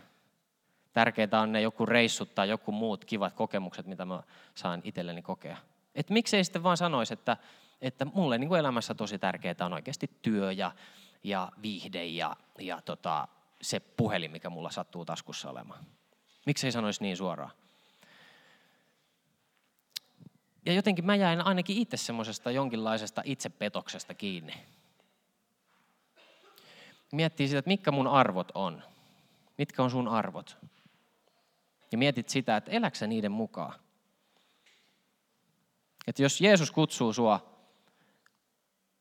Tärkeää 0.93 1.41
on 1.43 1.53
ne 1.53 1.61
joku 1.61 1.87
reissut 1.87 2.35
tai 2.35 2.49
joku 2.49 2.73
muut 2.73 3.05
kivat 3.05 3.33
kokemukset, 3.33 3.87
mitä 3.87 4.05
mä 4.05 4.23
saan 4.55 4.81
itselleni 4.85 5.23
kokea. 5.23 5.57
Et 5.97 6.11
miksei 6.11 6.45
sitten 6.45 6.63
vaan 6.63 6.77
sanoisi, 6.77 7.15
että, 7.15 7.37
että 7.81 8.05
mulle 8.05 8.39
niin 8.39 8.49
kuin 8.49 8.59
elämässä 8.59 8.95
tosi 8.95 9.19
tärkeää 9.19 9.55
on 9.61 9.73
oikeasti 9.73 10.11
työ 10.23 10.53
ja, 10.53 10.73
ja 11.25 11.53
viihde 11.63 12.05
ja, 12.05 12.37
ja 12.59 12.83
tota, 12.83 13.29
se 13.63 13.81
puhelin, 13.81 14.31
mikä 14.31 14.51
mulla 14.51 14.71
sattuu 14.71 15.05
taskussa 15.05 15.51
olemaan. 15.51 15.85
Miksei 16.47 16.73
sanoisi 16.73 17.03
niin 17.03 17.17
suoraan? 17.17 17.51
Ja 20.67 20.73
jotenkin 20.73 21.07
mä 21.07 21.17
jäin 21.17 21.41
ainakin 21.41 21.77
itse 21.77 21.97
semmoisesta 21.97 22.51
jonkinlaisesta 22.51 23.23
itsepetoksesta 23.25 24.15
kiinni. 24.15 24.55
Miettii 27.13 27.49
sitä, 27.49 27.59
että 27.59 27.69
mitkä 27.69 27.91
mun 27.91 28.07
arvot 28.07 28.53
on. 28.55 28.83
Mitkä 29.59 29.83
on 29.83 29.91
sun 29.91 30.09
arvot? 30.09 30.59
Ja 31.93 31.99
mietit 31.99 32.29
sitä, 32.29 32.57
että 32.57 32.71
eläksä 32.71 33.07
niiden 33.07 33.33
mukaan. 33.33 33.86
Että 36.07 36.23
jos 36.23 36.41
Jeesus 36.41 36.71
kutsuu 36.71 37.13
sua 37.13 37.57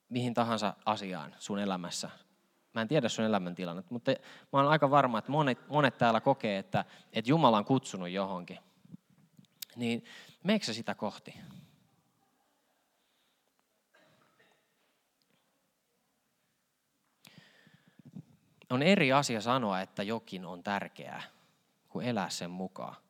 mihin 0.09 0.33
tahansa 0.33 0.73
asiaan 0.85 1.35
sun 1.39 1.59
elämässä, 1.59 2.09
mä 2.73 2.81
en 2.81 2.87
tiedä 2.87 3.09
sun 3.09 3.25
elämäntilannetta, 3.25 3.93
mutta 3.93 4.11
mä 4.11 4.59
oon 4.59 4.67
aika 4.67 4.89
varma, 4.91 5.17
että 5.19 5.31
monet, 5.31 5.69
monet 5.69 5.97
täällä 5.97 6.21
kokee, 6.21 6.57
että, 6.57 6.85
että 7.13 7.31
Jumala 7.31 7.57
on 7.57 7.65
kutsunut 7.65 8.09
johonkin. 8.09 8.59
Niin 9.75 10.05
meikö 10.43 10.73
sitä 10.73 10.95
kohti? 10.95 11.33
On 18.69 18.83
eri 18.83 19.13
asia 19.13 19.41
sanoa, 19.41 19.81
että 19.81 20.03
jokin 20.03 20.45
on 20.45 20.63
tärkeää, 20.63 21.23
kuin 21.89 22.07
elää 22.07 22.29
sen 22.29 22.49
mukaan. 22.49 23.04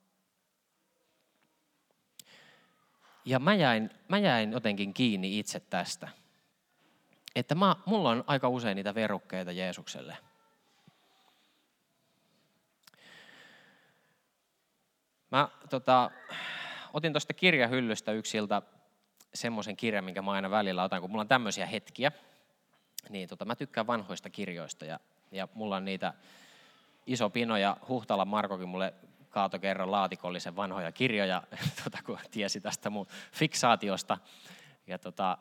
Ja 3.25 3.39
mä 3.39 3.55
jäin, 3.55 3.89
mä 4.07 4.17
jäin 4.17 4.51
jotenkin 4.51 4.93
kiinni 4.93 5.39
itse 5.39 5.59
tästä. 5.59 6.09
Että 7.35 7.55
mä, 7.55 7.75
mulla 7.85 8.09
on 8.09 8.23
aika 8.27 8.49
usein 8.49 8.75
niitä 8.75 8.95
verukkeita 8.95 9.51
Jeesukselle. 9.51 10.17
Mä 15.31 15.49
tota, 15.69 16.11
otin 16.93 17.13
tuosta 17.13 17.33
kirjahyllystä 17.33 18.11
yksiltä 18.11 18.61
semmoisen 19.33 19.77
kirjan, 19.77 20.03
minkä 20.03 20.21
mä 20.21 20.31
aina 20.31 20.51
välillä 20.51 20.83
otan, 20.83 21.01
kun 21.01 21.09
mulla 21.09 21.21
on 21.21 21.27
tämmöisiä 21.27 21.65
hetkiä. 21.65 22.11
Niin 23.09 23.29
tota, 23.29 23.45
mä 23.45 23.55
tykkään 23.55 23.87
vanhoista 23.87 24.29
kirjoista 24.29 24.85
ja, 24.85 24.99
ja 25.31 25.47
mulla 25.53 25.75
on 25.75 25.85
niitä 25.85 26.13
iso 27.05 27.29
pino 27.29 27.57
ja 27.57 27.77
Huhtala 27.87 28.25
Markokin 28.25 28.69
mulle 28.69 28.93
kaato 29.35 29.59
kerran 29.59 29.91
laatikollisen 29.91 30.55
vanhoja 30.55 30.91
kirjoja, 30.91 31.43
tota, 31.83 31.97
kun 32.05 32.19
tiesi 32.31 32.61
tästä 32.61 32.89
mun 32.89 33.07
fiksaatiosta. 33.31 34.17
Ja 34.87 34.99
tota, 34.99 35.37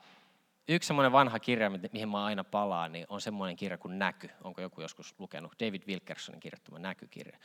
yksi 0.68 0.86
semmoinen 0.86 1.12
vanha 1.12 1.38
kirja, 1.38 1.70
mihin 1.70 2.08
mä 2.08 2.24
aina 2.24 2.44
palaan, 2.44 2.92
niin 2.92 3.06
on 3.08 3.20
semmoinen 3.20 3.56
kirja 3.56 3.78
kuin 3.78 3.98
Näky. 3.98 4.30
Onko 4.44 4.60
joku 4.60 4.80
joskus 4.80 5.14
lukenut? 5.18 5.52
David 5.60 5.82
Wilkersonin 5.86 6.40
kirjoittama 6.40 6.78
Näkykirja. 6.78 7.38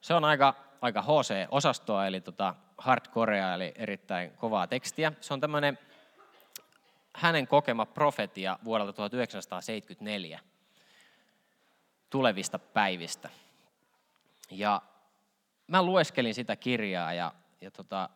Se 0.00 0.14
on 0.14 0.24
aika, 0.24 0.54
aika 0.80 1.02
HC-osastoa, 1.02 2.06
eli 2.06 2.20
tota 2.20 2.54
hardcorea, 2.78 3.54
eli 3.54 3.72
erittäin 3.74 4.30
kovaa 4.30 4.66
tekstiä. 4.66 5.12
Se 5.20 5.34
on 5.34 5.40
tämmöinen 5.40 5.78
hänen 7.14 7.46
kokema 7.46 7.86
profetia 7.86 8.58
vuodelta 8.64 8.92
1974 8.92 10.40
tulevista 12.10 12.58
päivistä. 12.58 13.30
Ja 14.50 14.82
mä 15.66 15.82
lueskelin 15.82 16.34
sitä 16.34 16.56
kirjaa 16.56 17.12
ja, 17.12 17.32
ja 17.60 17.70
tota, 17.70 18.08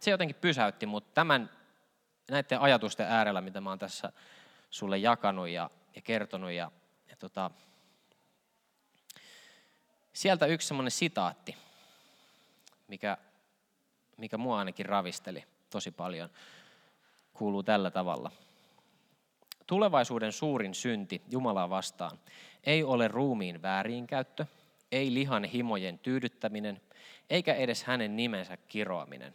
se 0.00 0.10
jotenkin 0.10 0.36
pysäytti 0.36 0.86
mut 0.86 1.14
tämän, 1.14 1.50
näiden 2.30 2.60
ajatusten 2.60 3.06
äärellä, 3.06 3.40
mitä 3.40 3.60
mä 3.60 3.70
oon 3.70 3.78
tässä 3.78 4.12
sulle 4.70 4.98
jakanut 4.98 5.48
ja, 5.48 5.70
ja 5.96 6.02
kertonut. 6.02 6.50
Ja, 6.50 6.70
ja 7.10 7.16
tota, 7.16 7.50
sieltä 10.12 10.46
yksi 10.46 10.68
semmoinen 10.68 10.90
sitaatti, 10.90 11.56
mikä, 12.88 13.16
mikä 14.16 14.38
mua 14.38 14.58
ainakin 14.58 14.86
ravisteli 14.86 15.44
tosi 15.70 15.90
paljon, 15.90 16.30
kuuluu 17.32 17.62
tällä 17.62 17.90
tavalla. 17.90 18.30
Tulevaisuuden 19.66 20.32
suurin 20.32 20.74
synti 20.74 21.22
Jumalaa 21.30 21.70
vastaan 21.70 22.18
ei 22.64 22.84
ole 22.84 23.08
ruumiin 23.08 23.62
väärinkäyttö, 23.62 24.46
ei 24.92 25.14
lihan 25.14 25.44
himojen 25.44 25.98
tyydyttäminen, 25.98 26.80
eikä 27.30 27.54
edes 27.54 27.84
hänen 27.84 28.16
nimensä 28.16 28.56
kiroaminen. 28.56 29.34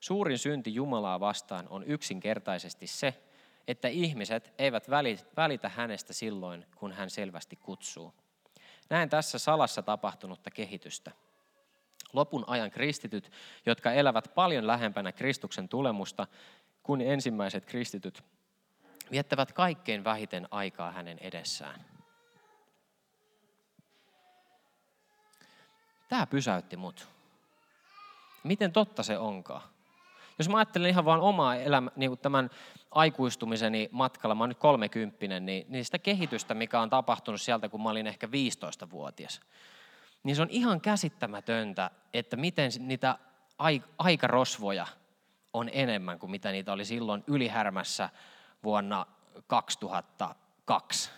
Suurin 0.00 0.38
synti 0.38 0.74
Jumalaa 0.74 1.20
vastaan 1.20 1.68
on 1.68 1.84
yksinkertaisesti 1.84 2.86
se, 2.86 3.22
että 3.68 3.88
ihmiset 3.88 4.52
eivät 4.58 4.90
välitä 5.36 5.68
hänestä 5.68 6.12
silloin, 6.12 6.66
kun 6.76 6.92
hän 6.92 7.10
selvästi 7.10 7.56
kutsuu. 7.56 8.14
Näen 8.90 9.08
tässä 9.08 9.38
salassa 9.38 9.82
tapahtunutta 9.82 10.50
kehitystä. 10.50 11.12
Lopun 12.12 12.44
ajan 12.46 12.70
kristityt, 12.70 13.30
jotka 13.66 13.92
elävät 13.92 14.30
paljon 14.34 14.66
lähempänä 14.66 15.12
Kristuksen 15.12 15.68
tulemusta 15.68 16.26
kuin 16.82 17.00
ensimmäiset 17.00 17.66
kristityt, 17.66 18.24
viettävät 19.10 19.52
kaikkein 19.52 20.04
vähiten 20.04 20.48
aikaa 20.50 20.92
hänen 20.92 21.18
edessään. 21.18 21.91
Tämä 26.12 26.26
pysäytti 26.26 26.76
mut. 26.76 27.08
Miten 28.44 28.72
totta 28.72 29.02
se 29.02 29.18
onkaan? 29.18 29.62
Jos 30.38 30.48
mä 30.48 30.56
ajattelen 30.56 30.90
ihan 30.90 31.04
vaan 31.04 31.20
omaa 31.20 31.56
elämä, 31.56 31.90
niin 31.96 32.10
kuin 32.10 32.18
tämän 32.18 32.50
aikuistumiseni 32.90 33.88
matkalla, 33.92 34.34
mä 34.34 34.42
oon 34.42 34.48
nyt 34.48 34.58
kolmekymppinen, 34.58 35.46
niin, 35.46 35.66
niin 35.68 35.84
sitä 35.84 35.98
kehitystä, 35.98 36.54
mikä 36.54 36.80
on 36.80 36.90
tapahtunut 36.90 37.40
sieltä, 37.40 37.68
kun 37.68 37.82
mä 37.82 37.90
olin 37.90 38.06
ehkä 38.06 38.26
15-vuotias, 38.26 39.40
niin 40.22 40.36
se 40.36 40.42
on 40.42 40.50
ihan 40.50 40.80
käsittämätöntä, 40.80 41.90
että 42.14 42.36
miten 42.36 42.70
niitä 42.78 43.18
aikarosvoja 43.98 44.86
on 45.52 45.70
enemmän 45.72 46.18
kuin 46.18 46.30
mitä 46.30 46.52
niitä 46.52 46.72
oli 46.72 46.84
silloin 46.84 47.24
ylihärmässä 47.26 48.08
vuonna 48.64 49.06
2002. 49.46 51.10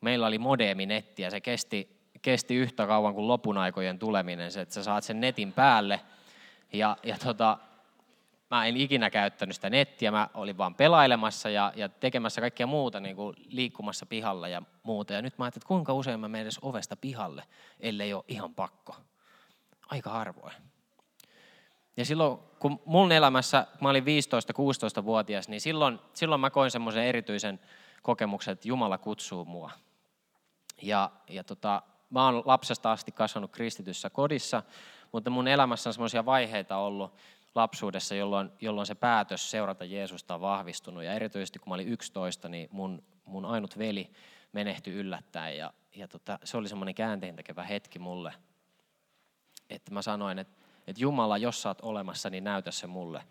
Meillä 0.00 0.26
oli 0.26 0.38
modeeminetti 0.38 1.22
ja 1.22 1.30
se 1.30 1.40
kesti 1.40 1.97
kesti 2.22 2.54
yhtä 2.54 2.86
kauan 2.86 3.14
kuin 3.14 3.28
lopun 3.28 3.58
aikojen 3.58 3.98
tuleminen, 3.98 4.52
se, 4.52 4.60
että 4.60 4.74
sä 4.74 4.82
saat 4.82 5.04
sen 5.04 5.20
netin 5.20 5.52
päälle 5.52 6.00
ja, 6.72 6.96
ja 7.02 7.16
tota, 7.24 7.58
mä 8.50 8.66
en 8.66 8.76
ikinä 8.76 9.10
käyttänyt 9.10 9.54
sitä 9.54 9.70
nettiä, 9.70 10.10
mä 10.10 10.28
olin 10.34 10.58
vaan 10.58 10.74
pelailemassa 10.74 11.50
ja, 11.50 11.72
ja 11.76 11.88
tekemässä 11.88 12.40
kaikkea 12.40 12.66
muuta, 12.66 13.00
niin 13.00 13.16
kuin 13.16 13.36
liikkumassa 13.48 14.06
pihalla 14.06 14.48
ja 14.48 14.62
muuta. 14.82 15.12
Ja 15.12 15.22
nyt 15.22 15.38
mä 15.38 15.44
ajattelin, 15.44 15.62
että 15.62 15.68
kuinka 15.68 15.94
usein 15.94 16.20
mä 16.20 16.28
menen 16.28 16.44
edes 16.44 16.58
ovesta 16.62 16.96
pihalle, 16.96 17.42
ellei 17.80 18.14
ole 18.14 18.24
ihan 18.28 18.54
pakko. 18.54 18.96
Aika 19.90 20.10
harvoin. 20.10 20.54
Ja 21.96 22.04
silloin, 22.04 22.38
kun 22.58 22.82
mun 22.84 23.12
elämässä, 23.12 23.66
mä 23.80 23.88
olin 23.88 24.04
15-16-vuotias, 24.04 25.48
niin 25.48 25.60
silloin, 25.60 25.98
silloin 26.14 26.40
mä 26.40 26.50
koin 26.50 26.70
semmoisen 26.70 27.04
erityisen 27.04 27.60
kokemuksen, 28.02 28.52
että 28.52 28.68
Jumala 28.68 28.98
kutsuu 28.98 29.44
mua. 29.44 29.70
Ja, 30.82 31.10
ja 31.28 31.44
tota, 31.44 31.82
mä 32.10 32.24
oon 32.24 32.42
lapsesta 32.44 32.92
asti 32.92 33.12
kasvanut 33.12 33.50
kristityssä 33.50 34.10
kodissa, 34.10 34.62
mutta 35.12 35.30
mun 35.30 35.48
elämässä 35.48 35.90
on 35.90 35.94
semmoisia 35.94 36.26
vaiheita 36.26 36.76
ollut 36.76 37.14
lapsuudessa, 37.54 38.14
jolloin, 38.14 38.50
jolloin 38.60 38.86
se 38.86 38.94
päätös 38.94 39.50
seurata 39.50 39.84
Jeesusta 39.84 40.34
on 40.34 40.40
vahvistunut. 40.40 41.04
Ja 41.04 41.12
erityisesti 41.12 41.58
kun 41.58 41.68
mä 41.68 41.74
olin 41.74 41.88
11, 41.88 42.48
niin 42.48 42.68
mun, 42.72 43.02
mun 43.24 43.44
ainut 43.44 43.78
veli 43.78 44.10
menehtyi 44.52 44.94
yllättäen. 44.94 45.56
Ja, 45.56 45.72
ja 45.94 46.08
tota, 46.08 46.38
se 46.44 46.56
oli 46.56 46.68
semmoinen 46.68 46.94
käänteentekevä 46.94 47.62
hetki 47.62 47.98
mulle, 47.98 48.34
että 49.70 49.94
mä 49.94 50.02
sanoin, 50.02 50.38
että, 50.38 50.54
että 50.86 51.02
Jumala, 51.02 51.38
jos 51.38 51.62
sä 51.62 51.68
oot 51.68 51.80
olemassa, 51.80 52.30
niin 52.30 52.44
näytä 52.44 52.70
se 52.70 52.86
mulle. 52.86 53.22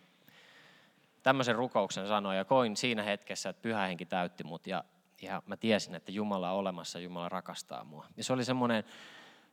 Tämmöisen 1.23 1.55
rukouksen 1.55 2.07
sanoin 2.07 2.37
ja 2.37 2.45
koin 2.45 2.77
siinä 2.77 3.03
hetkessä, 3.03 3.49
että 3.49 3.61
pyhä 3.61 3.85
henki 3.85 4.05
täytti 4.05 4.43
mut 4.43 4.67
ja, 4.67 4.83
ja 5.21 5.41
mä 5.45 5.57
tiesin, 5.57 5.95
että 5.95 6.11
Jumala 6.11 6.51
on 6.51 6.59
olemassa, 6.59 6.99
Jumala 6.99 7.29
rakastaa 7.29 7.83
mua. 7.83 8.05
Ja 8.17 8.23
se 8.23 8.33
oli 8.33 8.45
semmoinen 8.45 8.83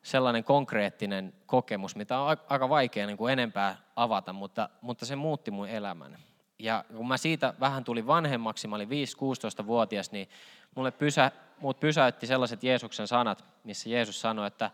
sellainen 0.03 0.45
konkreettinen 0.45 1.33
kokemus, 1.47 1.97
mitä 1.97 2.19
on 2.19 2.37
aika 2.49 2.69
vaikea 2.69 3.07
niin 3.07 3.17
kuin 3.17 3.33
enempää 3.33 3.77
avata, 3.97 4.33
mutta, 4.33 4.69
mutta 4.81 5.07
se 5.07 5.17
muutti 5.17 5.51
mun 5.51 5.69
elämän. 5.69 6.19
Ja 6.59 6.85
kun 6.97 7.09
mä 7.09 7.17
siitä 7.17 7.55
vähän 7.61 7.85
tulin 7.85 8.07
vanhemmaksi, 8.07 8.69
mä 8.69 8.77
olin 8.77 8.89
5-16-vuotias, 8.89 10.13
niin 10.13 10.29
mulle 10.75 10.91
pysä, 10.91 11.31
mut 11.59 11.81
pysäytti 11.81 12.27
sellaiset 12.27 12.65
Jeesuksen 12.65 13.09
sanat, 13.09 13.45
missä 13.65 13.89
Jeesus 13.89 14.21
sanoi, 14.21 14.47
että, 14.47 14.71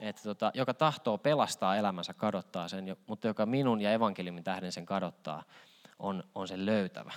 että 0.00 0.22
tota, 0.22 0.50
joka 0.54 0.74
tahtoo 0.74 1.18
pelastaa 1.18 1.76
elämänsä, 1.76 2.14
kadottaa 2.14 2.68
sen, 2.68 2.96
mutta 3.06 3.26
joka 3.26 3.46
minun 3.46 3.80
ja 3.80 3.92
evankeliumin 3.92 4.44
tähden 4.44 4.72
sen 4.72 4.86
kadottaa, 4.86 5.42
on, 5.98 6.24
on 6.34 6.48
sen 6.48 6.66
löytävä. 6.66 7.12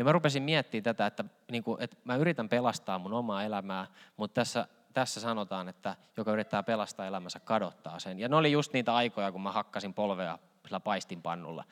Ja 0.00 0.04
mä 0.04 0.12
rupesin 0.12 0.42
miettimään 0.42 0.84
tätä, 0.84 1.06
että, 1.06 1.24
niin 1.50 1.62
kuin, 1.62 1.82
että 1.82 1.96
mä 2.04 2.16
yritän 2.16 2.48
pelastaa 2.48 2.98
mun 2.98 3.12
omaa 3.12 3.44
elämää, 3.44 3.86
mutta 4.16 4.34
tässä 4.34 4.66
tässä 4.92 5.20
sanotaan, 5.20 5.68
että 5.68 5.96
joka 6.16 6.32
yrittää 6.32 6.62
pelastaa 6.62 7.06
elämänsä, 7.06 7.40
kadottaa 7.40 7.98
sen. 7.98 8.18
Ja 8.18 8.28
ne 8.28 8.36
oli 8.36 8.52
just 8.52 8.72
niitä 8.72 8.94
aikoja, 8.94 9.32
kun 9.32 9.42
mä 9.42 9.52
hakkasin 9.52 9.94
polvea 9.94 10.38
sillä 10.64 10.80
paistinpannulla, 10.80 11.64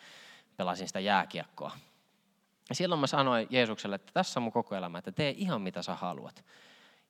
pelasin 0.57 0.87
sitä 0.87 1.01
jääkiekkoa. 1.01 1.73
Ja 2.69 2.75
silloin 2.75 3.01
mä 3.01 3.07
sanoin 3.07 3.47
Jeesukselle, 3.51 3.97
että 3.97 4.13
tässä 4.15 4.41
on 4.41 4.43
mun 4.43 4.53
koko 4.53 4.75
elämä, 4.75 4.99
että 4.99 5.13
tee 5.13 5.35
ihan 5.37 5.63
mitä 5.63 5.83
sä 5.83 5.95
haluat. 5.95 6.45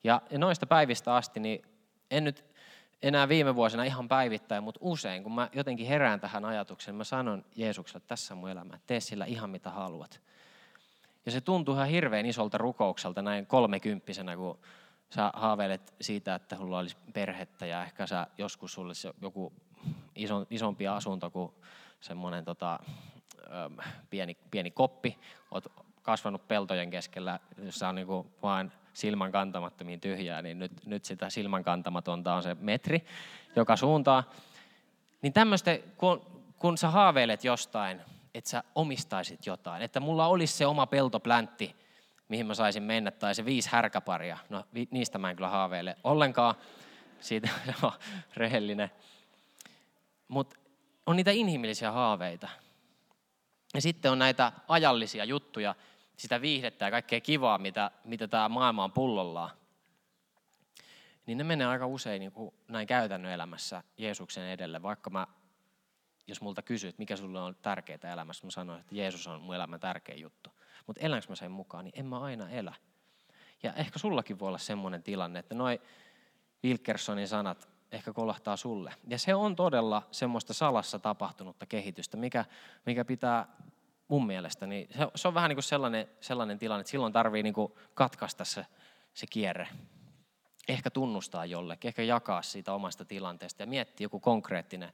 Ja 0.05 0.23
noista 0.39 0.67
päivistä 0.67 1.15
asti, 1.15 1.41
niin 1.41 1.63
en 2.11 2.25
nyt 2.25 2.45
enää 3.03 3.29
viime 3.29 3.55
vuosina 3.55 3.85
ihan 3.85 4.09
päivittäin, 4.09 4.65
mutta 4.65 4.81
usein, 4.83 5.23
kun 5.23 5.35
mä 5.35 5.49
jotenkin 5.53 5.87
herään 5.87 6.21
tähän 6.21 6.45
ajatukseen, 6.45 6.95
mä 6.95 7.05
sanon 7.05 7.45
Jeesukselle, 7.57 7.97
että 7.97 8.09
tässä 8.09 8.35
on 8.35 8.39
mun 8.39 8.51
elämä, 8.51 8.79
tee 8.87 9.01
sillä 9.01 9.25
ihan 9.25 9.51
mitä 9.51 9.71
haluat. 9.71 10.21
Ja 11.29 11.33
se 11.33 11.41
tuntuu 11.41 11.75
ihan 11.75 11.89
hirveän 11.89 12.27
isolta 12.27 12.59
rukoukselta 12.59 13.23
näin 13.23 13.47
kolmekymppisenä, 13.47 14.37
kun 14.37 14.59
sä 15.11 15.31
haaveilet 15.35 15.95
siitä, 16.01 16.35
että 16.35 16.57
sulla 16.57 16.79
olisi 16.79 16.97
perhettä 17.13 17.67
ja 17.67 17.83
ehkä 17.83 18.07
sä 18.07 18.27
joskus 18.39 18.73
sulle 18.73 18.93
joku 19.23 19.53
iso, 20.15 20.47
isompi 20.51 20.89
asunto 20.89 21.31
kuin 21.31 21.53
semmoinen 22.01 22.45
tota, 22.45 22.81
pieni, 24.11 24.37
pieni 24.51 24.71
koppi. 24.71 25.19
Oot 25.51 25.65
kasvanut 26.03 26.49
peltojen 26.49 26.91
keskellä, 26.91 27.41
jossa 27.63 27.89
on 27.89 27.95
niinku 27.95 28.27
vain 28.43 28.73
silmän 28.93 29.33
kantamattomiin 29.33 30.01
tyhjää, 30.01 30.43
niin 30.43 30.59
nyt, 30.59 30.87
nyt 30.87 31.05
sitä 31.05 31.31
silmän 31.31 31.65
kantamatonta 31.65 32.35
on 32.35 32.43
se 32.43 32.57
metri 32.61 33.05
joka 33.57 33.77
suuntaan. 33.77 34.25
Niin 35.23 35.33
tämmöistä, 35.33 35.79
kun, 35.97 36.43
kun 36.59 36.79
sä 36.79 36.91
haaveilet 36.91 37.45
jostain, 37.45 38.01
että 38.35 38.51
sä 38.51 38.65
omistaisit 38.75 39.47
jotain, 39.47 39.83
että 39.83 40.01
mulla 40.01 40.27
olisi 40.27 40.57
se 40.57 40.67
oma 40.67 40.87
peltopläntti, 40.87 41.77
mihin 42.29 42.47
mä 42.47 42.55
saisin 42.55 42.83
mennä, 42.83 43.11
tai 43.11 43.35
se 43.35 43.45
viisi 43.45 43.69
härkäparia. 43.73 44.39
No 44.49 44.65
niistä 44.91 45.19
mä 45.19 45.31
en 45.31 45.37
kyllä 45.37 45.49
haaveile 45.49 45.97
ollenkaan, 46.05 46.55
siitä 47.21 47.49
on 47.83 47.93
rehellinen. 48.37 48.91
Mutta 50.29 50.57
on 51.07 51.17
niitä 51.17 51.31
inhimillisiä 51.31 51.93
haaveita. 51.93 52.49
Ja 53.75 53.81
sitten 53.81 54.11
on 54.13 54.19
näitä 54.19 54.53
ajallisia 54.69 55.25
juttuja, 55.25 55.75
sitä 56.17 56.41
viihdettä 56.41 56.85
ja 56.85 56.91
kaikkea 56.91 57.21
kivaa, 57.21 57.59
mitä, 57.59 57.91
mitä 58.05 58.49
maailma 58.49 58.85
on 58.85 58.93
pullollaan. 58.93 59.51
Niin 61.27 61.39
ne 61.39 61.45
menee 61.45 61.67
aika 61.67 61.87
usein 61.87 62.21
niin 62.21 62.33
kuin 62.33 62.55
näin 62.69 62.87
käytännön 62.87 63.33
elämässä 63.33 63.83
Jeesuksen 63.99 64.45
edelle, 64.45 64.83
vaikka 64.83 65.11
mä, 65.11 65.27
jos 66.29 66.41
multa 66.41 66.63
kysyt, 66.63 66.99
mikä 66.99 67.17
sulle 67.17 67.41
on 67.41 67.57
tärkeää 67.63 68.13
elämässä, 68.13 68.47
mä 68.47 68.51
sanoin, 68.51 68.81
että 68.81 68.95
Jeesus 68.95 69.27
on 69.27 69.41
mun 69.41 69.55
elämän 69.55 69.81
tärkein 69.81 70.21
juttu 70.21 70.51
mutta 70.89 71.07
elänkö 71.07 71.27
mä 71.29 71.35
sen 71.35 71.51
mukaan, 71.51 71.85
niin 71.85 71.93
en 71.97 72.07
mä 72.07 72.21
aina 72.21 72.51
elä. 72.51 72.75
Ja 73.63 73.73
ehkä 73.73 73.99
sullakin 73.99 74.39
voi 74.39 74.49
olla 74.49 74.59
semmoinen 74.59 75.03
tilanne, 75.03 75.39
että 75.39 75.55
noi 75.55 75.81
Wilkersonin 76.65 77.29
sanat 77.29 77.69
ehkä 77.93 78.13
kolahtaa 78.13 78.57
sulle. 78.57 78.95
Ja 79.07 79.19
se 79.19 79.35
on 79.35 79.57
todella 79.57 80.03
semmoista 80.11 80.55
salassa 80.55 80.99
tapahtunutta 80.99 81.67
kehitystä, 81.67 82.17
mikä, 82.17 82.45
mikä 82.87 83.05
pitää 83.05 83.47
mun 84.09 84.27
mielestä, 84.27 84.67
niin 84.67 84.89
se, 84.99 85.07
se 85.15 85.29
on 85.29 85.35
vähän 85.35 85.49
niin 85.49 85.57
kuin 85.57 85.65
sellainen, 85.65 86.09
sellainen 86.21 86.59
tilanne, 86.59 86.81
että 86.81 86.91
silloin 86.91 87.13
tarvii 87.13 87.43
niin 87.43 87.55
kuin 87.55 87.73
katkaista 87.95 88.45
se, 88.45 88.67
se 89.15 89.27
kierre. 89.27 89.69
Ehkä 90.69 90.91
tunnustaa 90.91 91.47
jollekin, 91.47 91.89
ehkä 91.89 92.03
jakaa 92.03 92.43
siitä 92.43 92.73
omasta 92.73 93.05
tilanteesta 93.05 93.63
ja 93.63 93.67
miettiä 93.67 94.05
joku 94.05 94.21
konkreettinen 94.21 94.93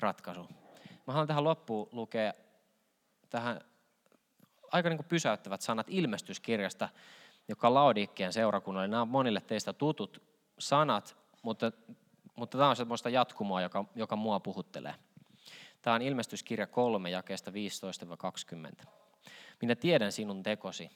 ratkaisu. 0.00 0.48
Mä 1.06 1.12
haluan 1.12 1.28
tähän 1.28 1.44
loppuun 1.44 1.88
lukea 1.92 2.32
tähän 3.30 3.60
aika 4.72 4.88
niin 4.88 4.98
kuin 4.98 5.08
pysäyttävät 5.08 5.60
sanat 5.60 5.86
ilmestyskirjasta, 5.90 6.88
joka 7.48 7.68
on 7.68 7.74
Laodikkeen 7.74 8.32
seurakunnalle. 8.32 8.88
Nämä 8.88 9.02
on 9.02 9.08
monille 9.08 9.40
teistä 9.40 9.72
tutut 9.72 10.22
sanat, 10.58 11.16
mutta, 11.42 11.72
mutta 12.36 12.58
tämä 12.58 12.70
on 12.70 12.76
semmoista 12.76 13.10
jatkumoa, 13.10 13.62
joka, 13.62 13.84
joka 13.94 14.16
mua 14.16 14.40
puhuttelee. 14.40 14.94
Tämä 15.82 15.96
on 15.96 16.02
ilmestyskirja 16.02 16.66
3, 16.66 17.10
jakeesta 17.10 17.50
15-20. 18.82 18.86
Minä 19.60 19.74
tiedän 19.74 20.12
sinun 20.12 20.42
tekosi. 20.42 20.90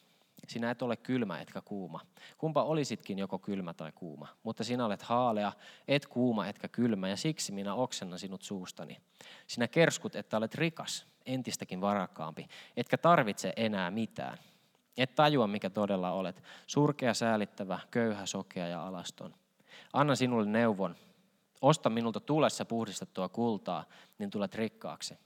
Sinä 0.49 0.71
et 0.71 0.83
ole 0.83 0.97
kylmä 0.97 1.41
etkä 1.41 1.61
kuuma. 1.61 2.01
Kumpa 2.39 2.63
olisitkin 2.63 3.19
joko 3.19 3.39
kylmä 3.39 3.75
tai 3.75 3.93
kuuma. 3.93 4.29
Mutta 4.43 4.65
sinä 4.65 4.87
olet 4.87 5.03
haalea, 5.03 5.53
et 5.89 6.07
kuuma 6.07 6.47
etkä 6.47 6.69
kylmä, 6.69 7.09
ja 7.09 7.17
siksi 7.17 7.53
minä 7.53 7.75
oksennan 7.75 8.19
sinut 8.19 8.43
suustani. 8.43 9.01
Sinä 9.47 9.69
kerskut, 9.69 10.17
että 10.17 10.37
olet 10.37 10.55
rikas, 10.55 11.07
entistäkin 11.27 11.81
varakkaampi, 11.81 12.49
etkä 12.77 12.99
tarvitse 12.99 13.53
enää 13.57 13.91
mitään. 13.91 14.39
Et 14.97 15.15
tajua, 15.15 15.47
mikä 15.47 15.71
todella 15.71 16.13
olet. 16.13 16.43
Surkea, 16.67 17.15
säälittävä, 17.15 17.79
köyhä, 17.91 18.27
sokea 18.27 18.67
ja 18.67 18.87
alaston. 18.87 19.35
Anna 19.93 20.15
sinulle 20.15 20.47
neuvon. 20.47 20.97
Osta 21.63 21.91
minulta 21.91 22.21
tulessa 22.21 22.65
puhdistettua 22.65 23.29
kultaa, 23.29 23.85
niin 24.19 24.31
tulet 24.31 24.55
rikkaaksi. 24.55 25.19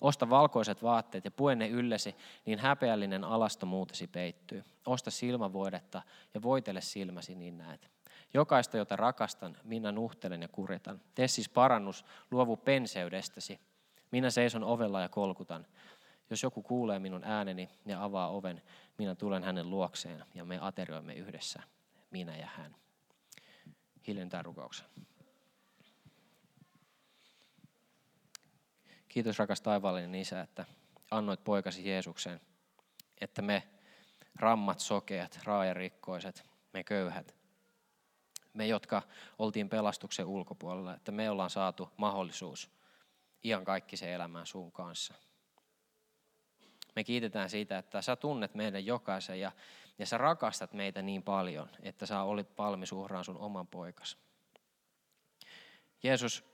Osta 0.00 0.30
valkoiset 0.30 0.82
vaatteet 0.82 1.24
ja 1.24 1.30
pue 1.30 1.54
ne 1.54 1.68
yllesi, 1.68 2.16
niin 2.46 2.58
häpeällinen 2.58 3.24
alastomuutesi 3.24 4.06
peittyy. 4.06 4.64
Osta 4.86 5.10
silmävoidetta 5.10 6.02
ja 6.34 6.42
voitele 6.42 6.80
silmäsi, 6.80 7.34
niin 7.34 7.58
näet. 7.58 7.90
Jokaista, 8.34 8.76
jota 8.76 8.96
rakastan, 8.96 9.56
minä 9.64 9.92
nuhtelen 9.92 10.42
ja 10.42 10.48
kuritan. 10.48 11.00
Tee 11.14 11.28
siis 11.28 11.48
parannus, 11.48 12.04
luovu 12.30 12.56
penseydestäsi. 12.56 13.60
Minä 14.10 14.30
seison 14.30 14.64
ovella 14.64 15.00
ja 15.00 15.08
kolkutan. 15.08 15.66
Jos 16.30 16.42
joku 16.42 16.62
kuulee 16.62 16.98
minun 16.98 17.24
ääneni 17.24 17.68
ja 17.86 18.04
avaa 18.04 18.28
oven, 18.28 18.62
minä 18.98 19.14
tulen 19.14 19.44
hänen 19.44 19.70
luokseen 19.70 20.24
ja 20.34 20.44
me 20.44 20.58
aterioimme 20.60 21.14
yhdessä, 21.14 21.62
minä 22.10 22.36
ja 22.36 22.48
hän. 22.56 22.76
Hiljentää 24.06 24.42
rukouksen. 24.42 24.86
Kiitos 29.10 29.38
rakas 29.38 29.60
taivaallinen 29.60 30.14
Isä, 30.14 30.40
että 30.40 30.64
annoit 31.10 31.44
poikasi 31.44 31.88
Jeesuksen, 31.88 32.40
että 33.20 33.42
me 33.42 33.62
rammat, 34.36 34.80
sokeat, 34.80 35.40
raajarikkoiset, 35.44 36.44
me 36.72 36.84
köyhät, 36.84 37.34
me 38.54 38.66
jotka 38.66 39.02
oltiin 39.38 39.68
pelastuksen 39.68 40.26
ulkopuolella, 40.26 40.94
että 40.94 41.12
me 41.12 41.30
ollaan 41.30 41.50
saatu 41.50 41.90
mahdollisuus 41.96 42.70
ian 43.44 43.64
kaikki 43.64 43.96
se 43.96 44.14
elämään 44.14 44.46
sun 44.46 44.72
kanssa. 44.72 45.14
Me 46.96 47.04
kiitetään 47.04 47.50
siitä, 47.50 47.78
että 47.78 48.02
sä 48.02 48.16
tunnet 48.16 48.54
meidän 48.54 48.86
jokaisen 48.86 49.40
ja, 49.40 49.52
ja 49.98 50.06
sä 50.06 50.18
rakastat 50.18 50.72
meitä 50.72 51.02
niin 51.02 51.22
paljon, 51.22 51.68
että 51.82 52.06
sä 52.06 52.22
olit 52.22 52.58
valmis 52.58 52.92
uhraan 52.92 53.24
sun 53.24 53.38
oman 53.38 53.66
poikas. 53.66 54.18
Jeesus, 56.02 56.44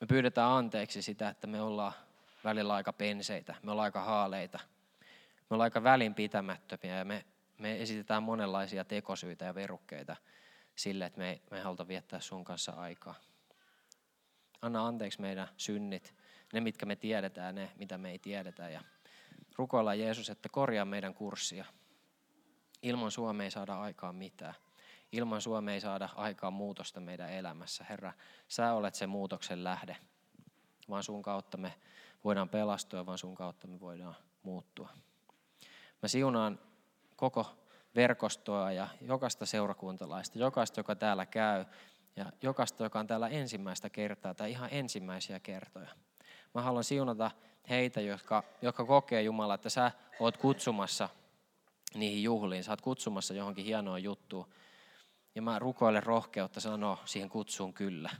me 0.00 0.06
pyydetään 0.06 0.50
anteeksi 0.50 1.02
sitä, 1.02 1.28
että 1.28 1.46
me 1.46 1.62
ollaan 1.62 1.92
välillä 2.46 2.74
aika 2.74 2.92
penseitä, 2.92 3.54
me 3.62 3.70
ollaan 3.70 3.84
aika 3.84 4.00
haaleita, 4.00 4.58
me 5.38 5.54
ollaan 5.54 5.66
aika 5.66 5.82
välinpitämättömiä 5.82 6.98
ja 6.98 7.04
me, 7.04 7.24
me 7.58 7.82
esitetään 7.82 8.22
monenlaisia 8.22 8.84
tekosyitä 8.84 9.44
ja 9.44 9.54
verukkeita 9.54 10.16
sille, 10.76 11.06
että 11.06 11.18
me, 11.18 11.40
me 11.50 11.60
halutaan 11.60 11.88
viettää 11.88 12.20
sun 12.20 12.44
kanssa 12.44 12.72
aikaa. 12.72 13.14
Anna 14.62 14.86
anteeksi 14.86 15.20
meidän 15.20 15.48
synnit, 15.56 16.14
ne 16.52 16.60
mitkä 16.60 16.86
me 16.86 16.96
tiedetään, 16.96 17.54
ne 17.54 17.70
mitä 17.76 17.98
me 17.98 18.10
ei 18.10 18.18
tiedetä 18.18 18.68
ja 18.68 18.80
rukoillaan 19.58 20.00
Jeesus, 20.00 20.30
että 20.30 20.48
korjaa 20.48 20.84
meidän 20.84 21.14
kurssia. 21.14 21.64
Ilman 22.82 23.10
sua 23.10 23.32
me 23.32 23.44
ei 23.44 23.50
saada 23.50 23.80
aikaan 23.80 24.14
mitään. 24.14 24.54
Ilman 25.12 25.42
sua 25.42 25.60
me 25.60 25.74
ei 25.74 25.80
saada 25.80 26.08
aikaan 26.14 26.52
muutosta 26.52 27.00
meidän 27.00 27.30
elämässä. 27.30 27.84
Herra, 27.88 28.12
sä 28.48 28.72
olet 28.72 28.94
se 28.94 29.06
muutoksen 29.06 29.64
lähde. 29.64 29.96
Vaan 30.88 31.02
sun 31.02 31.22
kautta 31.22 31.56
me 31.56 31.74
voidaan 32.26 32.48
pelastua, 32.48 33.06
vaan 33.06 33.18
sun 33.18 33.34
kautta 33.34 33.66
me 33.66 33.80
voidaan 33.80 34.14
muuttua. 34.42 34.88
Mä 36.02 36.08
siunaan 36.08 36.58
koko 37.16 37.46
verkostoa 37.94 38.72
ja 38.72 38.88
jokaista 39.00 39.46
seurakuntalaista, 39.46 40.38
jokaista, 40.38 40.80
joka 40.80 40.94
täällä 40.94 41.26
käy, 41.26 41.64
ja 42.16 42.32
jokaista, 42.42 42.82
joka 42.82 42.98
on 42.98 43.06
täällä 43.06 43.28
ensimmäistä 43.28 43.90
kertaa 43.90 44.34
tai 44.34 44.50
ihan 44.50 44.68
ensimmäisiä 44.72 45.40
kertoja. 45.40 45.88
Mä 46.54 46.62
haluan 46.62 46.84
siunata 46.84 47.30
heitä, 47.68 48.00
jotka, 48.00 48.42
jotka 48.62 48.84
kokee 48.84 49.22
Jumala, 49.22 49.54
että 49.54 49.70
sä 49.70 49.92
oot 50.20 50.36
kutsumassa 50.36 51.08
niihin 51.94 52.22
juhliin, 52.22 52.64
sä 52.64 52.72
oot 52.72 52.80
kutsumassa 52.80 53.34
johonkin 53.34 53.64
hienoon 53.64 54.02
juttuun. 54.02 54.46
Ja 55.34 55.42
mä 55.42 55.58
rukoilen 55.58 56.02
rohkeutta 56.02 56.60
sanoa 56.60 56.98
siihen 57.04 57.28
kutsuun 57.28 57.74
kyllä. 57.74 58.10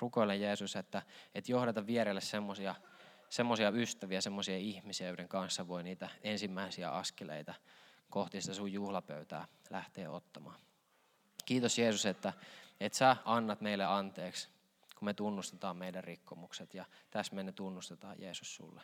Rukoilen 0.00 0.40
Jeesus, 0.40 0.76
että, 0.76 1.02
että 1.34 1.52
johdata 1.52 1.86
vierelle 1.86 2.20
semmoisia 2.20 2.74
semmoisia 3.28 3.70
ystäviä, 3.70 4.20
semmoisia 4.20 4.56
ihmisiä, 4.56 5.08
joiden 5.08 5.28
kanssa 5.28 5.68
voi 5.68 5.82
niitä 5.82 6.08
ensimmäisiä 6.22 6.90
askeleita 6.90 7.54
kohti 8.10 8.40
sitä 8.40 8.54
sun 8.54 8.72
juhlapöytää 8.72 9.46
lähteä 9.70 10.10
ottamaan. 10.10 10.60
Kiitos 11.44 11.78
Jeesus, 11.78 12.06
että, 12.06 12.32
että 12.80 12.98
sä 12.98 13.16
annat 13.24 13.60
meille 13.60 13.84
anteeksi, 13.84 14.48
kun 14.98 15.06
me 15.06 15.14
tunnustetaan 15.14 15.76
meidän 15.76 16.04
rikkomukset 16.04 16.74
ja 16.74 16.84
tässä 17.10 17.34
me 17.34 17.42
ne 17.42 17.52
tunnustetaan 17.52 18.20
Jeesus 18.20 18.56
sulle. 18.56 18.82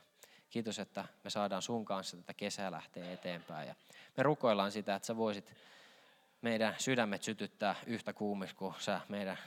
Kiitos, 0.50 0.78
että 0.78 1.04
me 1.24 1.30
saadaan 1.30 1.62
sun 1.62 1.84
kanssa 1.84 2.16
tätä 2.16 2.34
kesää 2.34 2.70
lähteä 2.70 3.12
eteenpäin 3.12 3.68
ja 3.68 3.74
me 4.16 4.22
rukoillaan 4.22 4.72
sitä, 4.72 4.94
että 4.94 5.06
sä 5.06 5.16
voisit 5.16 5.54
meidän 6.42 6.74
sydämet 6.78 7.22
sytyttää 7.22 7.74
yhtä 7.86 8.12
kuumiksi 8.12 8.54
kuin 8.54 8.74
sä 8.78 9.00
meidän, 9.08 9.38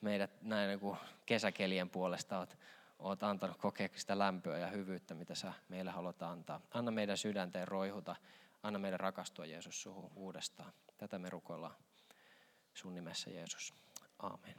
meidät 0.00 0.42
näin 0.42 0.68
niin 0.68 0.80
kuin 0.80 0.98
kesäkelien 1.26 1.90
puolesta 1.90 2.38
oot, 2.38 2.56
oot 2.98 3.22
antanut 3.22 3.56
kokea 3.56 3.88
sitä 3.94 4.18
lämpöä 4.18 4.58
ja 4.58 4.66
hyvyyttä, 4.66 5.14
mitä 5.14 5.34
sä 5.34 5.52
meille 5.68 5.90
haluat 5.90 6.22
antaa. 6.22 6.60
Anna 6.70 6.90
meidän 6.90 7.16
sydänteen 7.16 7.68
roihuta, 7.68 8.16
anna 8.62 8.78
meidän 8.78 9.00
rakastua 9.00 9.46
Jeesus 9.46 9.82
suhun 9.82 10.10
uudestaan. 10.14 10.72
Tätä 10.98 11.18
me 11.18 11.30
rukoillaan 11.30 11.74
sun 12.74 12.94
nimessä 12.94 13.30
Jeesus. 13.30 13.74
Aamen. 14.18 14.54